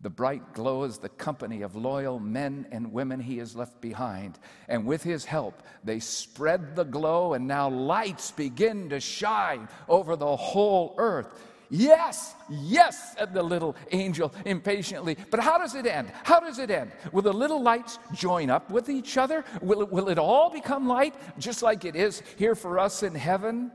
The 0.00 0.10
bright 0.10 0.52
glow 0.52 0.84
is 0.84 0.98
the 0.98 1.08
company 1.08 1.62
of 1.62 1.74
loyal 1.74 2.20
men 2.20 2.68
and 2.70 2.92
women 2.92 3.18
he 3.18 3.38
has 3.38 3.56
left 3.56 3.80
behind. 3.80 4.38
And 4.68 4.86
with 4.86 5.02
his 5.02 5.24
help, 5.24 5.64
they 5.82 5.98
spread 5.98 6.76
the 6.76 6.84
glow, 6.84 7.34
and 7.34 7.48
now 7.48 7.68
lights 7.68 8.30
begin 8.30 8.88
to 8.90 9.00
shine 9.00 9.68
over 9.88 10.14
the 10.14 10.36
whole 10.36 10.94
earth. 10.96 11.54
Yes, 11.68 12.34
yes, 12.48 13.16
said 13.16 13.34
the 13.34 13.42
little 13.42 13.76
angel 13.92 14.32
impatiently. 14.44 15.16
But 15.30 15.40
how 15.40 15.58
does 15.58 15.74
it 15.74 15.86
end? 15.86 16.10
How 16.22 16.40
does 16.40 16.58
it 16.58 16.70
end? 16.70 16.92
Will 17.12 17.22
the 17.22 17.32
little 17.32 17.62
lights 17.62 17.98
join 18.12 18.50
up 18.50 18.70
with 18.70 18.88
each 18.88 19.16
other? 19.16 19.44
Will 19.60 19.82
it, 19.82 19.90
will 19.90 20.08
it 20.08 20.18
all 20.18 20.50
become 20.50 20.86
light, 20.86 21.14
just 21.38 21.62
like 21.62 21.84
it 21.84 21.96
is 21.96 22.22
here 22.36 22.54
for 22.54 22.78
us 22.78 23.02
in 23.02 23.14
heaven? 23.14 23.72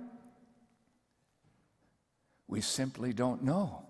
We 2.48 2.62
simply 2.62 3.13
don't 3.13 3.43
know, 3.43 3.83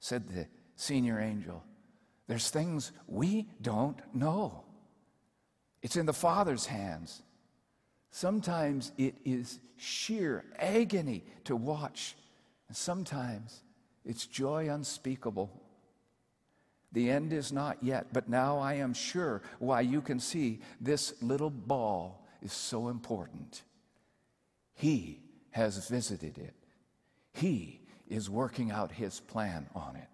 said 0.00 0.28
the 0.28 0.46
senior 0.76 1.20
angel. 1.20 1.62
There's 2.26 2.50
things 2.50 2.92
we 3.06 3.48
don't 3.60 3.98
know. 4.14 4.64
It's 5.82 5.96
in 5.96 6.06
the 6.06 6.12
Father's 6.12 6.66
hands. 6.66 7.22
Sometimes 8.10 8.92
it 8.98 9.14
is 9.24 9.58
sheer 9.76 10.44
agony 10.58 11.24
to 11.44 11.54
watch, 11.54 12.16
and 12.68 12.76
sometimes 12.76 13.62
it's 14.04 14.26
joy 14.26 14.68
unspeakable. 14.70 15.50
The 16.92 17.10
end 17.10 17.32
is 17.32 17.52
not 17.52 17.82
yet, 17.82 18.06
but 18.12 18.28
now 18.28 18.58
I 18.58 18.74
am 18.74 18.94
sure 18.94 19.42
why 19.58 19.82
you 19.82 20.00
can 20.00 20.20
see 20.20 20.60
this 20.80 21.14
little 21.22 21.50
ball 21.50 22.26
is 22.42 22.52
so 22.52 22.88
important. 22.88 23.62
He 24.74 25.20
has 25.50 25.88
visited 25.88 26.38
it, 26.38 26.54
He 27.32 27.80
is 28.08 28.30
working 28.30 28.70
out 28.70 28.92
His 28.92 29.20
plan 29.20 29.66
on 29.74 29.96
it. 29.96 30.08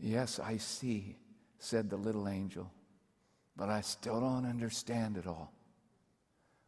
Yes, 0.00 0.38
I 0.38 0.58
see, 0.58 1.16
said 1.58 1.90
the 1.90 1.96
little 1.96 2.28
angel, 2.28 2.70
but 3.56 3.68
I 3.68 3.80
still 3.80 4.20
don't 4.20 4.46
understand 4.46 5.16
it 5.16 5.26
all. 5.26 5.52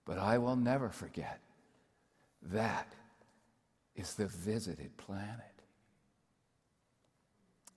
But 0.05 0.19
I 0.19 0.39
will 0.39 0.57
never 0.57 0.89
forget. 0.89 1.39
That 2.43 2.95
is 3.95 4.15
the 4.15 4.27
visited 4.27 4.97
planet. 4.97 5.45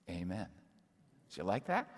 Amen. 0.08 0.46
Did 1.28 1.38
you 1.38 1.44
like 1.44 1.66
that? 1.66 1.88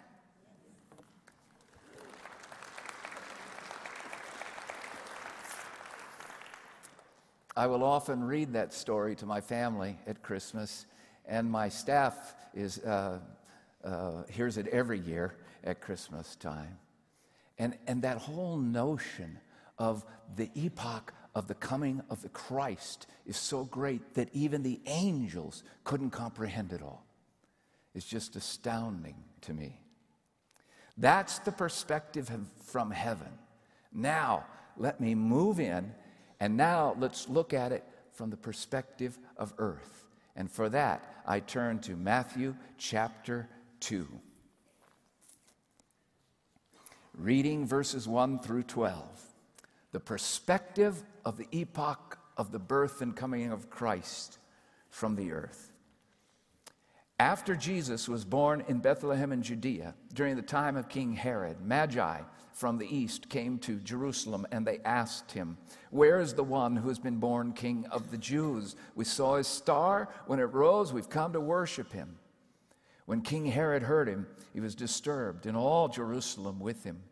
I 7.56 7.66
will 7.66 7.82
often 7.82 8.23
read 8.23 8.52
that 8.52 8.75
story 8.75 9.16
to 9.16 9.26
my 9.26 9.40
family 9.40 9.99
at 10.06 10.23
Christmas, 10.23 10.85
and 11.25 11.50
my 11.50 11.70
staff 11.70 12.35
is 12.54 12.78
uh, 12.80 13.18
uh, 13.82 14.25
hears 14.28 14.58
it 14.58 14.67
every 14.69 14.99
year 14.99 15.36
at 15.64 15.80
Christmas 15.80 16.36
time. 16.36 16.78
And, 17.58 17.78
and 17.86 18.02
that 18.02 18.19
whole 18.19 18.56
notion 18.58 19.38
of 19.78 20.04
the 20.34 20.50
epoch 20.54 21.12
of 21.36 21.49
the 21.49 21.54
coming 21.54 22.00
of 22.08 22.22
the 22.22 22.30
Christ 22.30 23.06
is 23.26 23.36
so 23.36 23.64
great 23.64 24.14
that 24.14 24.30
even 24.32 24.62
the 24.62 24.80
angels 24.86 25.62
couldn't 25.84 26.08
comprehend 26.08 26.72
it 26.72 26.80
all. 26.80 27.04
It's 27.94 28.06
just 28.06 28.36
astounding 28.36 29.16
to 29.42 29.52
me. 29.52 29.78
That's 30.96 31.38
the 31.40 31.52
perspective 31.52 32.30
from 32.64 32.90
heaven. 32.90 33.28
Now, 33.92 34.46
let 34.78 34.99
me 34.99 35.14
move 35.14 35.60
in, 35.60 35.92
and 36.40 36.56
now 36.56 36.96
let's 36.99 37.28
look 37.28 37.52
at 37.52 37.70
it 37.70 37.84
from 38.14 38.30
the 38.30 38.38
perspective 38.38 39.18
of 39.36 39.52
earth. 39.58 40.06
And 40.36 40.50
for 40.50 40.70
that, 40.70 41.22
I 41.26 41.40
turn 41.40 41.80
to 41.80 41.96
Matthew 41.96 42.56
chapter 42.78 43.46
2. 43.80 44.08
Reading 47.14 47.66
verses 47.66 48.08
1 48.08 48.38
through 48.38 48.62
12. 48.62 49.22
The 49.92 50.00
perspective 50.00 51.02
of 51.26 51.36
the 51.36 51.49
epoch 51.50 52.19
of 52.36 52.52
the 52.52 52.58
birth 52.58 53.02
and 53.02 53.17
coming 53.17 53.50
of 53.50 53.69
Christ 53.69 54.39
from 54.89 55.17
the 55.17 55.32
earth. 55.32 55.73
After 57.19 57.56
Jesus 57.56 58.08
was 58.08 58.25
born 58.25 58.62
in 58.69 58.78
Bethlehem 58.78 59.32
in 59.32 59.43
Judea, 59.43 59.95
during 60.15 60.36
the 60.36 60.43
time 60.43 60.76
of 60.76 60.89
King 60.89 61.15
Herod, 61.15 61.60
Magi 61.60 62.21
from 62.52 62.78
the 62.78 62.95
east 62.95 63.28
came 63.28 63.58
to 63.60 63.80
Jerusalem 63.80 64.47
and 64.52 64.65
they 64.65 64.78
asked 64.84 65.32
him, 65.32 65.58
Where 65.91 66.21
is 66.21 66.34
the 66.34 66.45
one 66.45 66.76
who 66.76 66.89
has 66.89 67.00
been 67.00 67.17
born 67.17 67.52
king 67.52 67.86
of 67.91 68.12
the 68.12 68.19
Jews? 68.19 68.76
We 68.95 69.04
saw 69.04 69.36
his 69.36 69.49
star 69.49 70.08
when 70.26 70.39
it 70.39 70.45
rose, 70.45 70.93
we've 70.93 71.10
come 71.10 71.32
to 71.32 71.41
worship 71.41 71.93
him. 71.93 72.19
When 73.06 73.21
King 73.23 73.47
Herod 73.47 73.82
heard 73.82 74.08
him, 74.08 74.26
he 74.52 74.60
was 74.60 74.75
disturbed, 74.75 75.47
and 75.47 75.56
all 75.56 75.89
Jerusalem 75.89 76.60
with 76.60 76.84
him. 76.84 77.02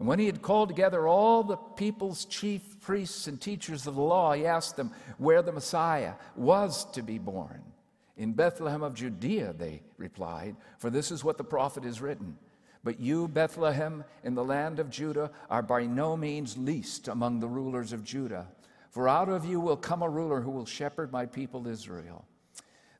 And 0.00 0.08
when 0.08 0.18
he 0.18 0.24
had 0.24 0.40
called 0.40 0.70
together 0.70 1.06
all 1.06 1.42
the 1.42 1.58
people's 1.58 2.24
chief 2.24 2.80
priests 2.80 3.26
and 3.26 3.38
teachers 3.38 3.86
of 3.86 3.96
the 3.96 4.00
law, 4.00 4.32
he 4.32 4.46
asked 4.46 4.76
them 4.76 4.92
where 5.18 5.42
the 5.42 5.52
Messiah 5.52 6.14
was 6.34 6.90
to 6.92 7.02
be 7.02 7.18
born. 7.18 7.62
In 8.16 8.32
Bethlehem 8.32 8.82
of 8.82 8.94
Judea, 8.94 9.52
they 9.52 9.82
replied, 9.98 10.56
for 10.78 10.88
this 10.88 11.10
is 11.10 11.22
what 11.22 11.36
the 11.36 11.44
prophet 11.44 11.84
has 11.84 12.00
written. 12.00 12.38
But 12.82 12.98
you, 12.98 13.28
Bethlehem, 13.28 14.04
in 14.24 14.34
the 14.34 14.42
land 14.42 14.78
of 14.78 14.88
Judah, 14.88 15.32
are 15.50 15.62
by 15.62 15.84
no 15.84 16.16
means 16.16 16.56
least 16.56 17.08
among 17.08 17.40
the 17.40 17.48
rulers 17.48 17.92
of 17.92 18.02
Judah. 18.02 18.46
For 18.88 19.06
out 19.06 19.28
of 19.28 19.44
you 19.44 19.60
will 19.60 19.76
come 19.76 20.00
a 20.00 20.08
ruler 20.08 20.40
who 20.40 20.50
will 20.50 20.64
shepherd 20.64 21.12
my 21.12 21.26
people 21.26 21.68
Israel. 21.68 22.24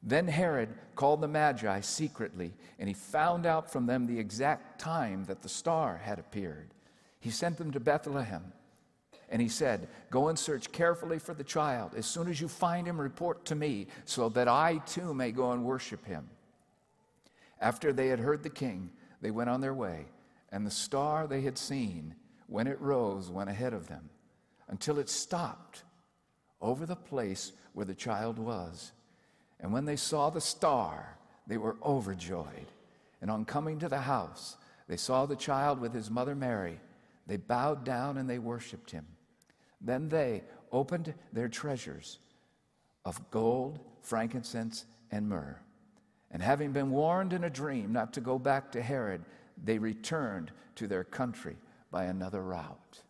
Then 0.03 0.29
Herod 0.29 0.69
called 0.97 1.23
the 1.23 1.29
Magi 1.29 1.81
secretly, 1.81 2.53
and 2.79 2.89
he 2.89 2.95
found 2.95 3.47
out 3.47 3.73
from 3.73 3.87
them 3.87 4.07
the 4.07 4.19
exact 4.19 4.79
time 4.79 5.25
that 5.25 5.41
the 5.41 5.49
star 5.49 5.97
had 5.97 6.19
appeared. 6.19 6.69
He 7.21 7.31
sent 7.31 7.59
them 7.59 7.71
to 7.73 7.81
Bethlehem, 7.81 8.53
and 9.29 9.41
he 9.41 9.49
said, 9.49 9.89
Go 10.11 10.29
and 10.29 10.39
search 10.39 10.73
carefully 10.73 11.19
for 11.19 11.35
the 11.35 11.45
child. 11.45 11.95
As 11.95 12.07
soon 12.07 12.29
as 12.29 12.41
you 12.41 12.49
find 12.49 12.87
him, 12.87 13.01
report 13.01 13.45
to 13.47 13.55
me, 13.55 13.87
so 14.05 14.29
that 14.31 14.49
I 14.49 14.79
too 14.87 15.15
may 15.15 15.31
go 15.31 15.53
and 15.53 15.65
worship 15.65 16.05
him. 16.07 16.29
After 17.61 17.93
they 17.93 18.09
had 18.09 18.21
heard 18.21 18.43
the 18.43 18.51
king, 18.51 18.91
they 19.21 19.31
went 19.31 19.51
on 19.51 19.61
their 19.61 19.75
way, 19.75 20.07
and 20.51 20.67
the 20.67 20.71
star 20.71 21.27
they 21.27 21.43
had 21.43 21.59
seen, 21.59 22.15
when 22.47 22.67
it 22.67 22.81
rose, 22.81 23.31
went 23.31 23.51
ahead 23.51 23.75
of 23.75 23.87
them, 23.87 24.09
until 24.69 24.99
it 24.99 25.11
stopped 25.11 25.85
over 26.61 26.87
the 26.87 26.97
place 26.97 27.53
where 27.75 27.87
the 27.87 27.95
child 27.95 28.39
was. 28.39 28.93
And 29.61 29.73
when 29.73 29.85
they 29.85 29.97
saw 29.97 30.31
the 30.31 30.41
star, 30.41 31.17
they 31.47 31.59
were 31.59 31.77
overjoyed. 31.85 32.67
And 33.21 33.31
on 33.31 33.45
coming 33.45 33.79
to 33.81 33.89
the 33.89 34.01
house, 34.01 34.57
they 34.89 34.97
saw 34.97 35.27
the 35.27 35.37
child 35.37 35.81
with 35.81 35.93
his 35.93 36.11
mother 36.11 36.35
Mary. 36.35 36.81
They 37.31 37.37
bowed 37.37 37.85
down 37.85 38.19
and 38.19 38.29
they 38.29 38.41
worshiped 38.41 38.91
him. 38.91 39.07
Then 39.81 40.09
they 40.09 40.43
opened 40.73 41.15
their 41.33 41.49
treasures 41.49 42.19
of 43.05 43.31
gold, 43.31 43.79
frankincense, 44.03 44.85
and 45.13 45.29
myrrh. 45.29 45.57
And 46.33 46.43
having 46.43 46.73
been 46.73 46.91
warned 46.91 47.33
in 47.33 47.45
a 47.45 47.49
dream 47.51 47.93
not 47.93 48.15
to 48.15 48.21
go 48.21 48.37
back 48.37 48.73
to 48.73 48.83
Herod, 48.83 49.25
they 49.63 49.79
returned 49.79 50.51
to 50.75 50.89
their 50.89 51.05
country 51.05 51.57
by 51.93 52.07
another 52.07 52.43
route. 52.43 53.01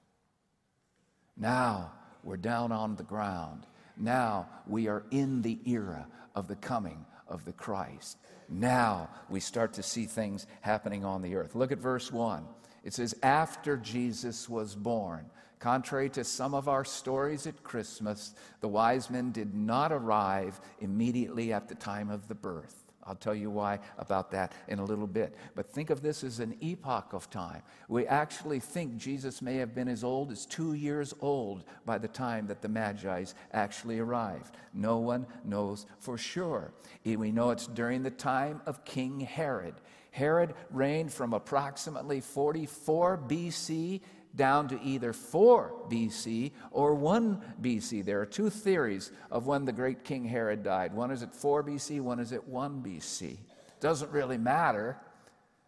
Now 1.38 1.92
we're 2.22 2.36
down 2.36 2.72
on 2.72 2.96
the 2.96 3.04
ground. 3.04 3.66
Now 3.96 4.50
we 4.66 4.86
are 4.86 5.04
in 5.10 5.40
the 5.40 5.60
era 5.64 6.06
of 6.34 6.46
the 6.46 6.56
coming 6.56 7.06
of 7.26 7.46
the 7.46 7.54
Christ. 7.54 8.18
Now 8.50 9.08
we 9.30 9.40
start 9.40 9.72
to 9.74 9.82
see 9.82 10.04
things 10.04 10.46
happening 10.60 11.06
on 11.06 11.22
the 11.22 11.36
earth. 11.36 11.54
Look 11.54 11.72
at 11.72 11.78
verse 11.78 12.12
1. 12.12 12.44
It 12.84 12.94
says, 12.94 13.14
After 13.22 13.76
Jesus 13.76 14.48
was 14.48 14.74
born. 14.74 15.26
Contrary 15.58 16.08
to 16.08 16.24
some 16.24 16.54
of 16.54 16.68
our 16.68 16.86
stories 16.86 17.46
at 17.46 17.62
Christmas, 17.62 18.34
the 18.60 18.68
wise 18.68 19.10
men 19.10 19.30
did 19.30 19.54
not 19.54 19.92
arrive 19.92 20.58
immediately 20.80 21.52
at 21.52 21.68
the 21.68 21.74
time 21.74 22.08
of 22.08 22.28
the 22.28 22.34
birth. 22.34 22.80
I'll 23.04 23.16
tell 23.16 23.34
you 23.34 23.50
why 23.50 23.80
about 23.98 24.30
that 24.30 24.52
in 24.68 24.78
a 24.78 24.84
little 24.84 25.06
bit. 25.06 25.34
But 25.54 25.66
think 25.66 25.90
of 25.90 26.00
this 26.00 26.22
as 26.22 26.38
an 26.38 26.56
epoch 26.60 27.12
of 27.12 27.28
time. 27.30 27.62
We 27.88 28.06
actually 28.06 28.60
think 28.60 28.98
Jesus 28.98 29.42
may 29.42 29.56
have 29.56 29.74
been 29.74 29.88
as 29.88 30.04
old 30.04 30.30
as 30.30 30.46
two 30.46 30.74
years 30.74 31.12
old 31.20 31.64
by 31.84 31.98
the 31.98 32.08
time 32.08 32.46
that 32.46 32.62
the 32.62 32.68
Magi 32.68 33.24
actually 33.52 33.98
arrived. 33.98 34.56
No 34.74 34.98
one 34.98 35.26
knows 35.44 35.86
for 35.98 36.16
sure. 36.18 36.72
We 37.04 37.32
know 37.32 37.50
it's 37.50 37.66
during 37.66 38.02
the 38.02 38.10
time 38.10 38.60
of 38.64 38.84
King 38.84 39.20
Herod. 39.20 39.74
Herod 40.10 40.54
reigned 40.70 41.12
from 41.12 41.32
approximately 41.32 42.20
44 42.20 43.18
BC 43.28 44.00
down 44.34 44.68
to 44.68 44.80
either 44.82 45.12
4 45.12 45.72
BC 45.88 46.52
or 46.70 46.94
1 46.94 47.42
BC. 47.60 48.04
There 48.04 48.20
are 48.20 48.26
two 48.26 48.50
theories 48.50 49.12
of 49.30 49.46
when 49.46 49.64
the 49.64 49.72
great 49.72 50.04
King 50.04 50.24
Herod 50.24 50.62
died. 50.62 50.94
One 50.94 51.10
is 51.10 51.22
at 51.22 51.34
4 51.34 51.64
BC, 51.64 52.00
one 52.00 52.20
is 52.20 52.32
at 52.32 52.46
1 52.46 52.82
BC. 52.82 53.38
Doesn't 53.80 54.10
really 54.10 54.38
matter. 54.38 54.96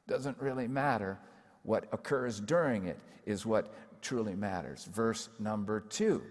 Doesn't 0.07 0.39
really 0.41 0.69
matter. 0.69 1.19
What 1.63 1.87
occurs 1.93 2.41
during 2.41 2.87
it 2.87 2.99
is 3.25 3.47
what 3.47 3.73
truly 4.03 4.35
matters. 4.35 4.85
Verse 4.85 5.29
number 5.39 5.81
2, 5.81 6.23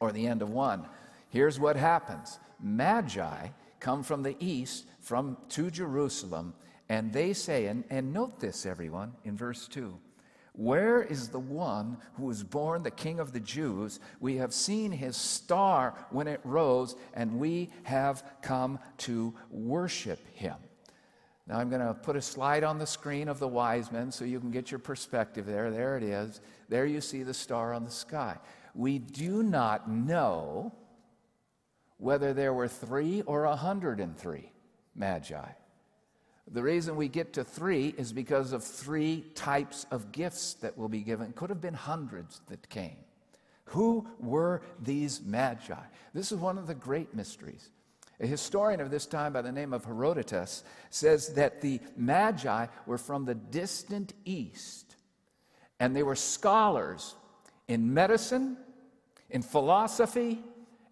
or 0.00 0.12
the 0.12 0.26
end 0.26 0.42
of 0.42 0.50
1. 0.50 0.86
Here's 1.28 1.58
what 1.58 1.76
happens 1.76 2.38
Magi 2.60 3.48
come 3.80 4.02
from 4.02 4.22
the 4.22 4.36
east 4.40 4.86
from 5.00 5.36
to 5.50 5.70
Jerusalem, 5.70 6.54
and 6.88 7.12
they 7.12 7.32
say, 7.32 7.66
and, 7.66 7.84
and 7.90 8.12
note 8.12 8.40
this, 8.40 8.66
everyone, 8.66 9.14
in 9.24 9.36
verse 9.36 9.68
2 9.68 9.98
where 10.56 11.02
is 11.02 11.28
the 11.28 11.38
one 11.38 11.98
who 12.14 12.24
was 12.24 12.42
born 12.42 12.82
the 12.82 12.90
King 12.90 13.20
of 13.20 13.32
the 13.32 13.40
Jews? 13.40 14.00
We 14.20 14.36
have 14.36 14.54
seen 14.54 14.90
his 14.90 15.14
star 15.14 15.94
when 16.10 16.26
it 16.26 16.40
rose, 16.44 16.96
and 17.12 17.38
we 17.38 17.70
have 17.82 18.24
come 18.40 18.78
to 18.98 19.34
worship 19.50 20.26
him. 20.34 20.56
Now, 21.46 21.58
I'm 21.58 21.68
going 21.68 21.86
to 21.86 21.92
put 21.92 22.16
a 22.16 22.22
slide 22.22 22.64
on 22.64 22.78
the 22.78 22.86
screen 22.86 23.28
of 23.28 23.38
the 23.38 23.46
wise 23.46 23.92
men 23.92 24.10
so 24.10 24.24
you 24.24 24.40
can 24.40 24.50
get 24.50 24.70
your 24.70 24.80
perspective 24.80 25.44
there. 25.44 25.70
There 25.70 25.96
it 25.98 26.02
is. 26.02 26.40
There 26.70 26.86
you 26.86 27.02
see 27.02 27.22
the 27.22 27.34
star 27.34 27.74
on 27.74 27.84
the 27.84 27.90
sky. 27.90 28.38
We 28.74 28.98
do 28.98 29.42
not 29.42 29.90
know 29.90 30.74
whether 31.98 32.32
there 32.32 32.54
were 32.54 32.68
three 32.68 33.20
or 33.22 33.44
a 33.44 33.50
103 33.50 34.52
magi. 34.94 35.48
The 36.52 36.62
reason 36.62 36.94
we 36.94 37.08
get 37.08 37.32
to 37.34 37.44
three 37.44 37.94
is 37.98 38.12
because 38.12 38.52
of 38.52 38.62
three 38.62 39.24
types 39.34 39.84
of 39.90 40.12
gifts 40.12 40.54
that 40.54 40.78
will 40.78 40.88
be 40.88 41.00
given. 41.00 41.32
Could 41.32 41.50
have 41.50 41.60
been 41.60 41.74
hundreds 41.74 42.40
that 42.48 42.68
came. 42.68 42.96
Who 43.70 44.06
were 44.20 44.62
these 44.80 45.20
magi? 45.24 45.74
This 46.14 46.30
is 46.30 46.38
one 46.38 46.56
of 46.56 46.68
the 46.68 46.74
great 46.74 47.14
mysteries. 47.14 47.70
A 48.20 48.26
historian 48.26 48.80
of 48.80 48.90
this 48.90 49.06
time 49.06 49.32
by 49.32 49.42
the 49.42 49.52
name 49.52 49.72
of 49.72 49.84
Herodotus 49.84 50.62
says 50.90 51.34
that 51.34 51.60
the 51.60 51.80
magi 51.96 52.66
were 52.86 52.96
from 52.96 53.24
the 53.24 53.34
distant 53.34 54.14
east, 54.24 54.96
and 55.80 55.94
they 55.94 56.02
were 56.02 56.14
scholars 56.14 57.14
in 57.68 57.92
medicine, 57.92 58.56
in 59.28 59.42
philosophy, 59.42 60.42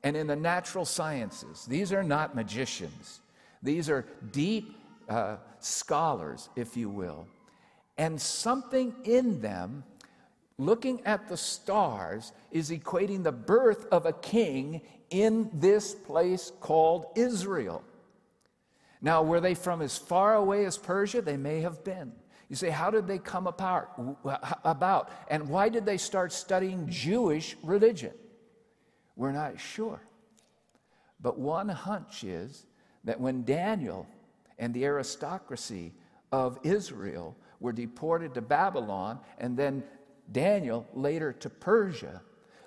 and 0.03 0.17
in 0.17 0.27
the 0.27 0.37
natural 0.37 0.85
sciences. 0.85 1.65
These 1.65 1.93
are 1.93 2.03
not 2.03 2.35
magicians, 2.35 3.21
these 3.63 3.89
are 3.89 4.05
deep 4.33 4.75
uh, 5.09 5.37
scholars, 5.61 6.49
if 6.57 6.77
you 6.77 6.89
will, 6.89 7.27
and 7.97 8.21
something 8.21 8.95
in 9.05 9.41
them, 9.41 9.85
looking 10.59 11.05
at 11.05 11.29
the 11.29 11.37
stars, 11.37 12.33
is 12.51 12.71
equating 12.71 13.23
the 13.23 13.33
birth 13.33 13.87
of 13.93 14.07
a 14.07 14.13
king 14.13 14.81
in 15.11 15.51
this 15.53 15.95
place 15.95 16.53
called 16.61 17.07
Israel. 17.15 17.83
Now, 19.01 19.23
were 19.23 19.41
they 19.41 19.55
from 19.55 19.83
as 19.83 19.99
far 19.99 20.35
away 20.35 20.65
as 20.65 20.79
Persia? 20.79 21.23
They 21.23 21.37
may 21.37 21.61
have 21.61 21.85
been. 21.85 22.13
You 22.49 22.57
say, 22.57 22.71
how 22.71 22.91
did 22.91 23.07
they 23.07 23.19
come 23.19 23.47
about? 23.47 25.11
And 25.29 25.49
why 25.49 25.69
did 25.69 25.85
they 25.87 25.97
start 25.97 26.33
studying 26.33 26.89
Jewish 26.89 27.57
religion? 27.63 28.13
We're 29.17 29.33
not 29.33 29.61
sure. 29.61 30.01
But 31.21 31.39
one 31.39 31.69
hunch 31.69 32.25
is 32.25 32.67
that 33.05 33.21
when 33.21 33.45
Daniel 33.45 34.07
and 34.59 34.73
the 34.73 34.85
aristocracy 34.85 35.93
of 36.33 36.59
Israel 36.63 37.37
were 37.61 37.73
deported 37.73 38.35
to 38.35 38.43
Babylon 38.43 39.21
and 39.39 39.57
then 39.57 39.83
Daniel 40.33 40.87
later 40.95 41.33
to 41.33 41.51
Persia, 41.51 42.23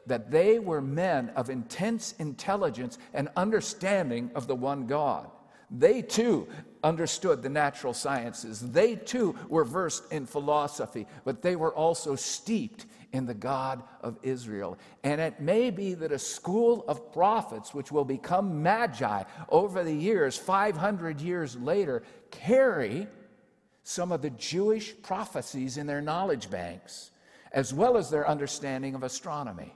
that 0.05 0.31
they 0.31 0.59
were 0.59 0.81
men 0.81 1.29
of 1.35 1.49
intense 1.49 2.13
intelligence 2.19 2.97
and 3.13 3.29
understanding 3.35 4.31
of 4.35 4.47
the 4.47 4.55
one 4.55 4.87
God. 4.87 5.29
They 5.69 6.01
too 6.01 6.47
understood 6.83 7.41
the 7.41 7.49
natural 7.49 7.93
sciences. 7.93 8.61
They 8.71 8.95
too 8.95 9.35
were 9.49 9.65
versed 9.65 10.11
in 10.11 10.25
philosophy, 10.25 11.05
but 11.25 11.41
they 11.41 11.55
were 11.55 11.73
also 11.73 12.15
steeped 12.15 12.85
in 13.11 13.25
the 13.25 13.33
God 13.33 13.83
of 14.01 14.17
Israel. 14.21 14.77
And 15.03 15.19
it 15.19 15.39
may 15.39 15.69
be 15.69 15.93
that 15.95 16.11
a 16.11 16.19
school 16.19 16.85
of 16.87 17.11
prophets, 17.11 17.73
which 17.73 17.91
will 17.91 18.05
become 18.05 18.61
magi 18.63 19.23
over 19.49 19.83
the 19.83 19.93
years, 19.93 20.37
500 20.37 21.19
years 21.21 21.55
later, 21.57 22.03
carry 22.31 23.07
some 23.83 24.11
of 24.11 24.21
the 24.21 24.29
Jewish 24.31 24.93
prophecies 25.01 25.77
in 25.77 25.87
their 25.87 26.01
knowledge 26.01 26.49
banks, 26.49 27.11
as 27.51 27.73
well 27.73 27.97
as 27.97 28.09
their 28.09 28.27
understanding 28.27 28.95
of 28.95 29.03
astronomy. 29.03 29.73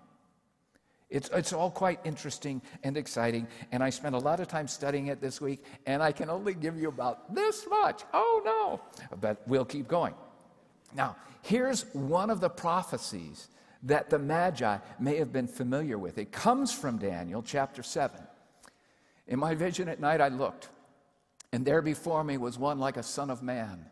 It's, 1.12 1.30
it's 1.34 1.52
all 1.52 1.70
quite 1.70 2.00
interesting 2.06 2.62
and 2.84 2.96
exciting, 2.96 3.46
and 3.74 3.84
I 3.84 3.90
spent 3.90 4.16
a 4.16 4.18
lot 4.18 4.40
of 4.40 4.48
time 4.48 4.68
studying 4.70 5.08
it 5.08 5.20
this 5.20 5.42
week, 5.42 5.64
and 5.86 6.02
I 6.02 6.14
can 6.14 6.30
only 6.30 6.54
give 6.54 6.80
you 6.80 6.88
about 6.88 7.36
this 7.36 7.68
much. 7.70 8.04
Oh 8.14 8.42
no! 8.46 9.18
But 9.20 9.46
we'll 9.46 9.66
keep 9.66 9.90
going. 9.90 10.14
Now, 10.96 11.18
here's 11.42 11.84
one 11.94 12.30
of 12.30 12.40
the 12.40 12.50
prophecies 12.50 13.50
that 13.84 14.10
the 14.10 14.20
Magi 14.20 14.78
may 15.00 15.18
have 15.18 15.34
been 15.34 15.48
familiar 15.48 15.98
with. 15.98 16.18
It 16.18 16.32
comes 16.32 16.74
from 16.74 16.98
Daniel 16.98 17.44
chapter 17.44 17.84
7. 17.84 18.18
In 19.28 19.38
my 19.38 19.54
vision 19.54 19.90
at 19.90 20.00
night, 20.00 20.22
I 20.22 20.30
looked, 20.30 20.70
and 21.52 21.66
there 21.66 21.82
before 21.82 22.24
me 22.24 22.38
was 22.38 22.58
one 22.58 22.80
like 22.80 22.96
a 22.96 23.04
son 23.04 23.30
of 23.30 23.44
man, 23.44 23.86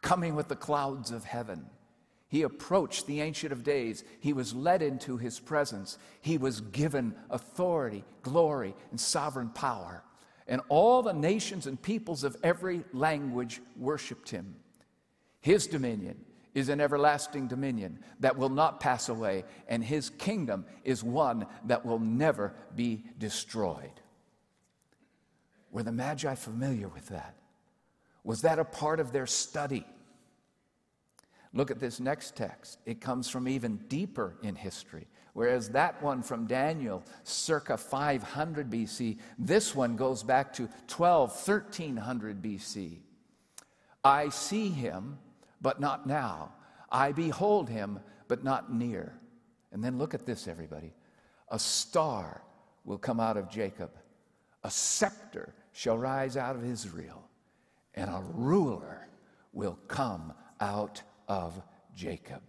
coming 0.00 0.34
with 0.34 0.48
the 0.48 0.56
clouds 0.56 1.10
of 1.10 1.24
heaven. 1.24 1.66
He 2.36 2.42
approached 2.42 3.06
the 3.06 3.22
Ancient 3.22 3.50
of 3.50 3.64
Days. 3.64 4.04
He 4.20 4.34
was 4.34 4.54
led 4.54 4.82
into 4.82 5.16
his 5.16 5.40
presence. 5.40 5.96
He 6.20 6.36
was 6.36 6.60
given 6.60 7.14
authority, 7.30 8.04
glory, 8.20 8.74
and 8.90 9.00
sovereign 9.00 9.48
power. 9.48 10.04
And 10.46 10.60
all 10.68 11.02
the 11.02 11.14
nations 11.14 11.66
and 11.66 11.80
peoples 11.80 12.24
of 12.24 12.36
every 12.42 12.84
language 12.92 13.62
worshiped 13.74 14.28
him. 14.28 14.56
His 15.40 15.66
dominion 15.66 16.26
is 16.52 16.68
an 16.68 16.78
everlasting 16.78 17.48
dominion 17.48 18.00
that 18.20 18.36
will 18.36 18.50
not 18.50 18.80
pass 18.80 19.08
away, 19.08 19.44
and 19.66 19.82
his 19.82 20.10
kingdom 20.10 20.66
is 20.84 21.02
one 21.02 21.46
that 21.64 21.86
will 21.86 22.00
never 22.00 22.52
be 22.74 23.02
destroyed. 23.16 23.98
Were 25.70 25.84
the 25.84 25.90
Magi 25.90 26.34
familiar 26.34 26.88
with 26.88 27.08
that? 27.08 27.34
Was 28.24 28.42
that 28.42 28.58
a 28.58 28.64
part 28.66 29.00
of 29.00 29.12
their 29.12 29.26
study? 29.26 29.86
Look 31.56 31.70
at 31.70 31.80
this 31.80 32.00
next 32.00 32.36
text. 32.36 32.78
It 32.84 33.00
comes 33.00 33.30
from 33.30 33.48
even 33.48 33.78
deeper 33.88 34.36
in 34.42 34.54
history. 34.54 35.06
Whereas 35.32 35.70
that 35.70 36.02
one 36.02 36.22
from 36.22 36.46
Daniel, 36.46 37.02
circa 37.24 37.78
500 37.78 38.68
BC, 38.68 39.16
this 39.38 39.74
one 39.74 39.96
goes 39.96 40.22
back 40.22 40.52
to 40.54 40.68
12, 40.86 41.30
1300 41.30 42.42
BC. 42.42 42.98
I 44.04 44.28
see 44.28 44.68
him 44.68 45.18
but 45.62 45.80
not 45.80 46.06
now. 46.06 46.52
I 46.92 47.12
behold 47.12 47.70
him, 47.70 48.00
but 48.28 48.44
not 48.44 48.70
near. 48.70 49.18
And 49.72 49.82
then 49.82 49.96
look 49.96 50.12
at 50.12 50.26
this, 50.26 50.46
everybody. 50.46 50.92
A 51.48 51.58
star 51.58 52.42
will 52.84 52.98
come 52.98 53.18
out 53.18 53.38
of 53.38 53.48
Jacob, 53.48 53.90
a 54.62 54.70
scepter 54.70 55.54
shall 55.72 55.96
rise 55.96 56.36
out 56.36 56.54
of 56.54 56.64
Israel, 56.64 57.26
and 57.94 58.10
a 58.10 58.22
ruler 58.34 59.08
will 59.54 59.78
come 59.88 60.34
out 60.60 61.02
of 61.28 61.60
Jacob. 61.94 62.42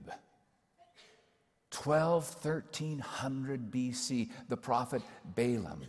12, 1.71 2.45
1300 2.45 3.71
BC, 3.71 4.29
the 4.49 4.57
prophet 4.57 5.01
Balaam. 5.35 5.83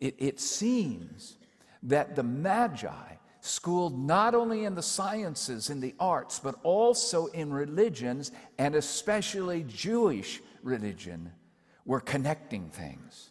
It, 0.00 0.14
it 0.18 0.40
seems 0.40 1.36
that 1.82 2.16
the 2.16 2.22
Magi 2.22 3.14
schooled 3.40 3.98
not 3.98 4.34
only 4.34 4.64
in 4.64 4.74
the 4.74 4.82
sciences, 4.82 5.70
in 5.70 5.80
the 5.80 5.94
arts, 5.98 6.38
but 6.38 6.56
also 6.62 7.26
in 7.26 7.52
religions, 7.52 8.32
and 8.58 8.74
especially 8.74 9.64
Jewish 9.64 10.40
religion, 10.62 11.32
were 11.84 12.00
connecting 12.00 12.68
things. 12.70 13.30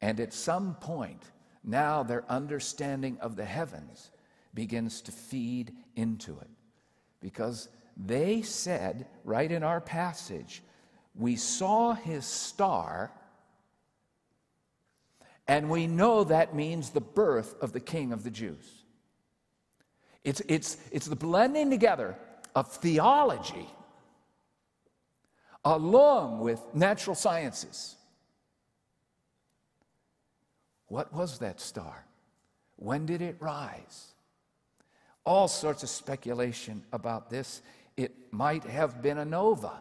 And 0.00 0.20
at 0.20 0.34
some 0.34 0.74
point, 0.74 1.22
now 1.64 2.02
their 2.02 2.30
understanding 2.30 3.18
of 3.20 3.36
the 3.36 3.44
heavens 3.44 4.10
begins 4.52 5.00
to 5.02 5.12
feed 5.12 5.72
into 5.96 6.38
it. 6.38 6.50
Because 7.24 7.70
they 7.96 8.42
said, 8.42 9.06
right 9.24 9.50
in 9.50 9.62
our 9.62 9.80
passage, 9.80 10.62
we 11.14 11.36
saw 11.36 11.94
his 11.94 12.26
star 12.26 13.10
And 15.46 15.68
we 15.68 15.86
know 15.86 16.24
that 16.24 16.54
means 16.54 16.90
the 16.90 17.00
birth 17.00 17.54
of 17.60 17.72
the 17.72 17.80
King 17.80 18.12
of 18.12 18.24
the 18.24 18.30
Jews. 18.30 18.84
It's, 20.22 20.40
it's, 20.48 20.78
it's 20.90 21.06
the 21.06 21.16
blending 21.16 21.70
together 21.70 22.16
of 22.54 22.72
theology 22.72 23.68
along 25.64 26.40
with 26.40 26.62
natural 26.74 27.14
sciences. 27.14 27.96
What 30.86 31.12
was 31.12 31.38
that 31.40 31.60
star? 31.60 32.06
When 32.76 33.04
did 33.04 33.20
it 33.20 33.36
rise? 33.38 34.13
All 35.24 35.48
sorts 35.48 35.82
of 35.82 35.88
speculation 35.88 36.82
about 36.92 37.30
this. 37.30 37.62
It 37.96 38.12
might 38.32 38.64
have 38.64 39.02
been 39.02 39.18
a 39.18 39.24
nova, 39.24 39.80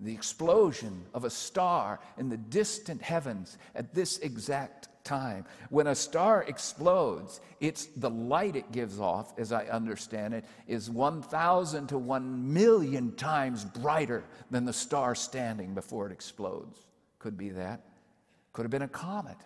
the 0.00 0.12
explosion 0.12 1.04
of 1.14 1.24
a 1.24 1.30
star 1.30 2.00
in 2.18 2.28
the 2.28 2.36
distant 2.36 3.00
heavens 3.00 3.56
at 3.74 3.94
this 3.94 4.18
exact 4.18 4.88
time. 5.04 5.44
When 5.70 5.86
a 5.86 5.94
star 5.94 6.42
explodes, 6.42 7.40
it's 7.60 7.86
the 7.86 8.10
light 8.10 8.56
it 8.56 8.72
gives 8.72 8.98
off, 8.98 9.38
as 9.38 9.52
I 9.52 9.66
understand 9.66 10.34
it, 10.34 10.44
is 10.66 10.90
1,000 10.90 11.86
to 11.88 11.98
1 11.98 12.52
million 12.52 13.14
times 13.14 13.64
brighter 13.64 14.24
than 14.50 14.64
the 14.64 14.72
star 14.72 15.14
standing 15.14 15.74
before 15.74 16.06
it 16.06 16.12
explodes. 16.12 16.78
Could 17.18 17.36
be 17.36 17.50
that. 17.50 17.82
Could 18.52 18.62
have 18.62 18.70
been 18.70 18.82
a 18.82 18.88
comet, 18.88 19.36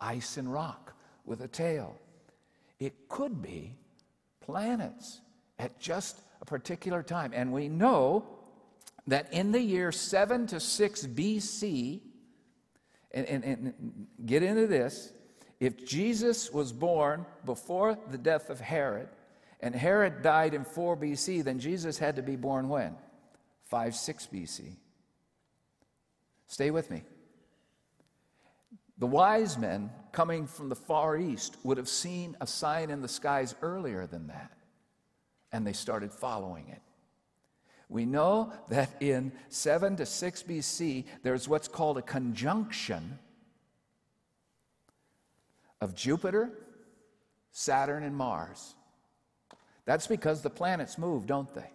ice 0.00 0.36
and 0.36 0.52
rock 0.52 0.94
with 1.24 1.40
a 1.40 1.48
tail. 1.48 1.98
It 2.78 3.08
could 3.08 3.42
be 3.42 3.74
planets 4.48 5.20
at 5.58 5.78
just 5.78 6.18
a 6.40 6.46
particular 6.46 7.02
time. 7.02 7.32
And 7.34 7.52
we 7.52 7.68
know 7.68 8.24
that 9.06 9.30
in 9.30 9.52
the 9.52 9.60
year 9.60 9.92
7 9.92 10.46
to 10.46 10.58
6 10.58 11.06
BC, 11.06 12.00
and, 13.12 13.26
and, 13.26 13.44
and 13.44 14.06
get 14.24 14.42
into 14.42 14.66
this, 14.66 15.12
if 15.60 15.86
Jesus 15.86 16.50
was 16.50 16.72
born 16.72 17.26
before 17.44 17.98
the 18.10 18.16
death 18.16 18.48
of 18.48 18.58
Herod, 18.58 19.08
and 19.60 19.74
Herod 19.74 20.22
died 20.22 20.54
in 20.54 20.64
4 20.64 20.96
BC, 20.96 21.44
then 21.44 21.58
Jesus 21.58 21.98
had 21.98 22.16
to 22.16 22.22
be 22.22 22.36
born 22.36 22.70
when? 22.70 22.96
5 23.64 23.94
6 23.94 24.28
BC. 24.32 24.76
Stay 26.46 26.70
with 26.70 26.90
me. 26.90 27.02
The 28.98 29.06
wise 29.06 29.56
men 29.56 29.90
coming 30.12 30.46
from 30.46 30.68
the 30.68 30.76
far 30.76 31.16
east 31.16 31.56
would 31.62 31.76
have 31.76 31.88
seen 31.88 32.36
a 32.40 32.46
sign 32.46 32.90
in 32.90 33.00
the 33.00 33.08
skies 33.08 33.54
earlier 33.62 34.06
than 34.06 34.26
that, 34.28 34.52
and 35.52 35.66
they 35.66 35.72
started 35.72 36.12
following 36.12 36.68
it. 36.68 36.82
We 37.88 38.04
know 38.04 38.52
that 38.68 38.90
in 39.00 39.32
7 39.48 39.96
to 39.96 40.06
6 40.06 40.42
BC, 40.42 41.04
there's 41.22 41.48
what's 41.48 41.68
called 41.68 41.96
a 41.96 42.02
conjunction 42.02 43.18
of 45.80 45.94
Jupiter, 45.94 46.50
Saturn, 47.52 48.02
and 48.02 48.14
Mars. 48.14 48.74
That's 49.84 50.06
because 50.06 50.42
the 50.42 50.50
planets 50.50 50.98
move, 50.98 51.26
don't 51.26 51.52
they? 51.54 51.70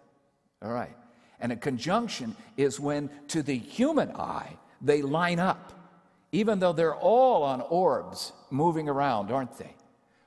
All 0.62 0.72
right. 0.72 0.96
And 1.40 1.50
a 1.50 1.56
conjunction 1.56 2.36
is 2.56 2.78
when, 2.78 3.10
to 3.28 3.42
the 3.42 3.58
human 3.58 4.12
eye, 4.12 4.56
they 4.80 5.02
line 5.02 5.40
up, 5.40 5.72
even 6.34 6.58
though 6.58 6.72
they're 6.72 6.96
all 6.96 7.44
on 7.44 7.60
orbs 7.60 8.32
moving 8.50 8.88
around, 8.88 9.30
aren't 9.30 9.56
they? 9.56 9.72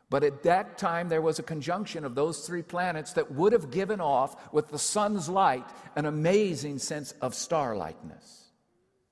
But 0.10 0.24
at 0.24 0.44
that 0.44 0.78
time, 0.78 1.10
there 1.10 1.22
was 1.22 1.38
a 1.38 1.44
conjunction 1.44 2.06
of 2.06 2.16
those 2.16 2.48
three 2.48 2.62
planets 2.62 3.12
that 3.14 3.30
would 3.34 3.52
have 3.52 3.72
given 3.72 4.00
off, 4.00 4.54
with 4.54 4.70
the 4.70 4.80
sun's 4.80 5.28
light, 5.28 5.66
an 5.98 6.06
amazing 6.06 6.80
sense 6.80 7.12
of 7.22 7.36
starlightness. 7.36 8.46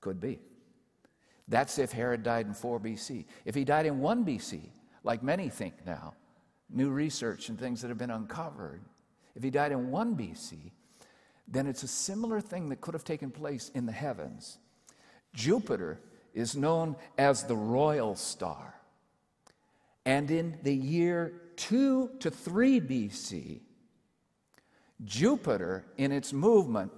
Could 0.00 0.20
be. 0.20 0.38
That's 1.48 1.78
if 1.78 1.92
Herod 1.92 2.22
died 2.22 2.46
in 2.46 2.54
4 2.54 2.80
BC. 2.80 3.26
If 3.44 3.54
he 3.54 3.62
died 3.62 3.84
in 3.84 4.00
1 4.00 4.24
BC, 4.24 4.62
like 5.04 5.22
many 5.22 5.50
think 5.50 5.74
now, 5.84 6.14
new 6.70 6.88
research 6.88 7.50
and 7.50 7.58
things 7.58 7.82
that 7.82 7.88
have 7.88 7.98
been 7.98 8.10
uncovered, 8.10 8.80
if 9.34 9.42
he 9.42 9.50
died 9.50 9.72
in 9.72 9.90
1 9.90 10.16
BC, 10.16 10.72
then 11.46 11.66
it's 11.66 11.82
a 11.82 11.88
similar 11.88 12.40
thing 12.40 12.70
that 12.70 12.80
could 12.80 12.94
have 12.94 13.04
taken 13.04 13.30
place 13.30 13.70
in 13.74 13.84
the 13.84 13.92
heavens. 13.92 14.56
Jupiter 15.34 16.00
is 16.36 16.54
known 16.54 16.94
as 17.16 17.44
the 17.44 17.56
royal 17.56 18.14
star. 18.14 18.74
And 20.04 20.30
in 20.30 20.58
the 20.62 20.74
year 20.74 21.32
2 21.56 22.10
to 22.20 22.30
3 22.30 22.80
BC, 22.82 23.60
Jupiter, 25.02 25.86
in 25.96 26.12
its 26.12 26.34
movement, 26.34 26.92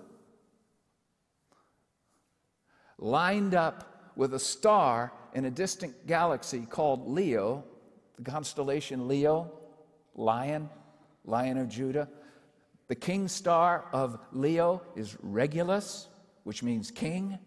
lined 2.99 3.55
up 3.55 4.13
with 4.17 4.35
a 4.35 4.39
star 4.41 5.13
in 5.33 5.45
a 5.45 5.51
distant 5.51 6.07
galaxy 6.09 6.67
called 6.69 7.09
Leo, 7.09 7.65
the 8.17 8.29
constellation 8.29 9.07
Leo, 9.07 9.53
Lion, 10.17 10.69
Lion 11.25 11.59
of 11.59 11.69
Judah. 11.69 12.09
The 12.89 12.97
king 12.97 13.29
star 13.29 13.85
of 13.93 14.19
Leo 14.33 14.83
is 14.97 15.17
Regulus, 15.23 16.09
which 16.43 16.65
means 16.65 16.91
king. 16.91 17.39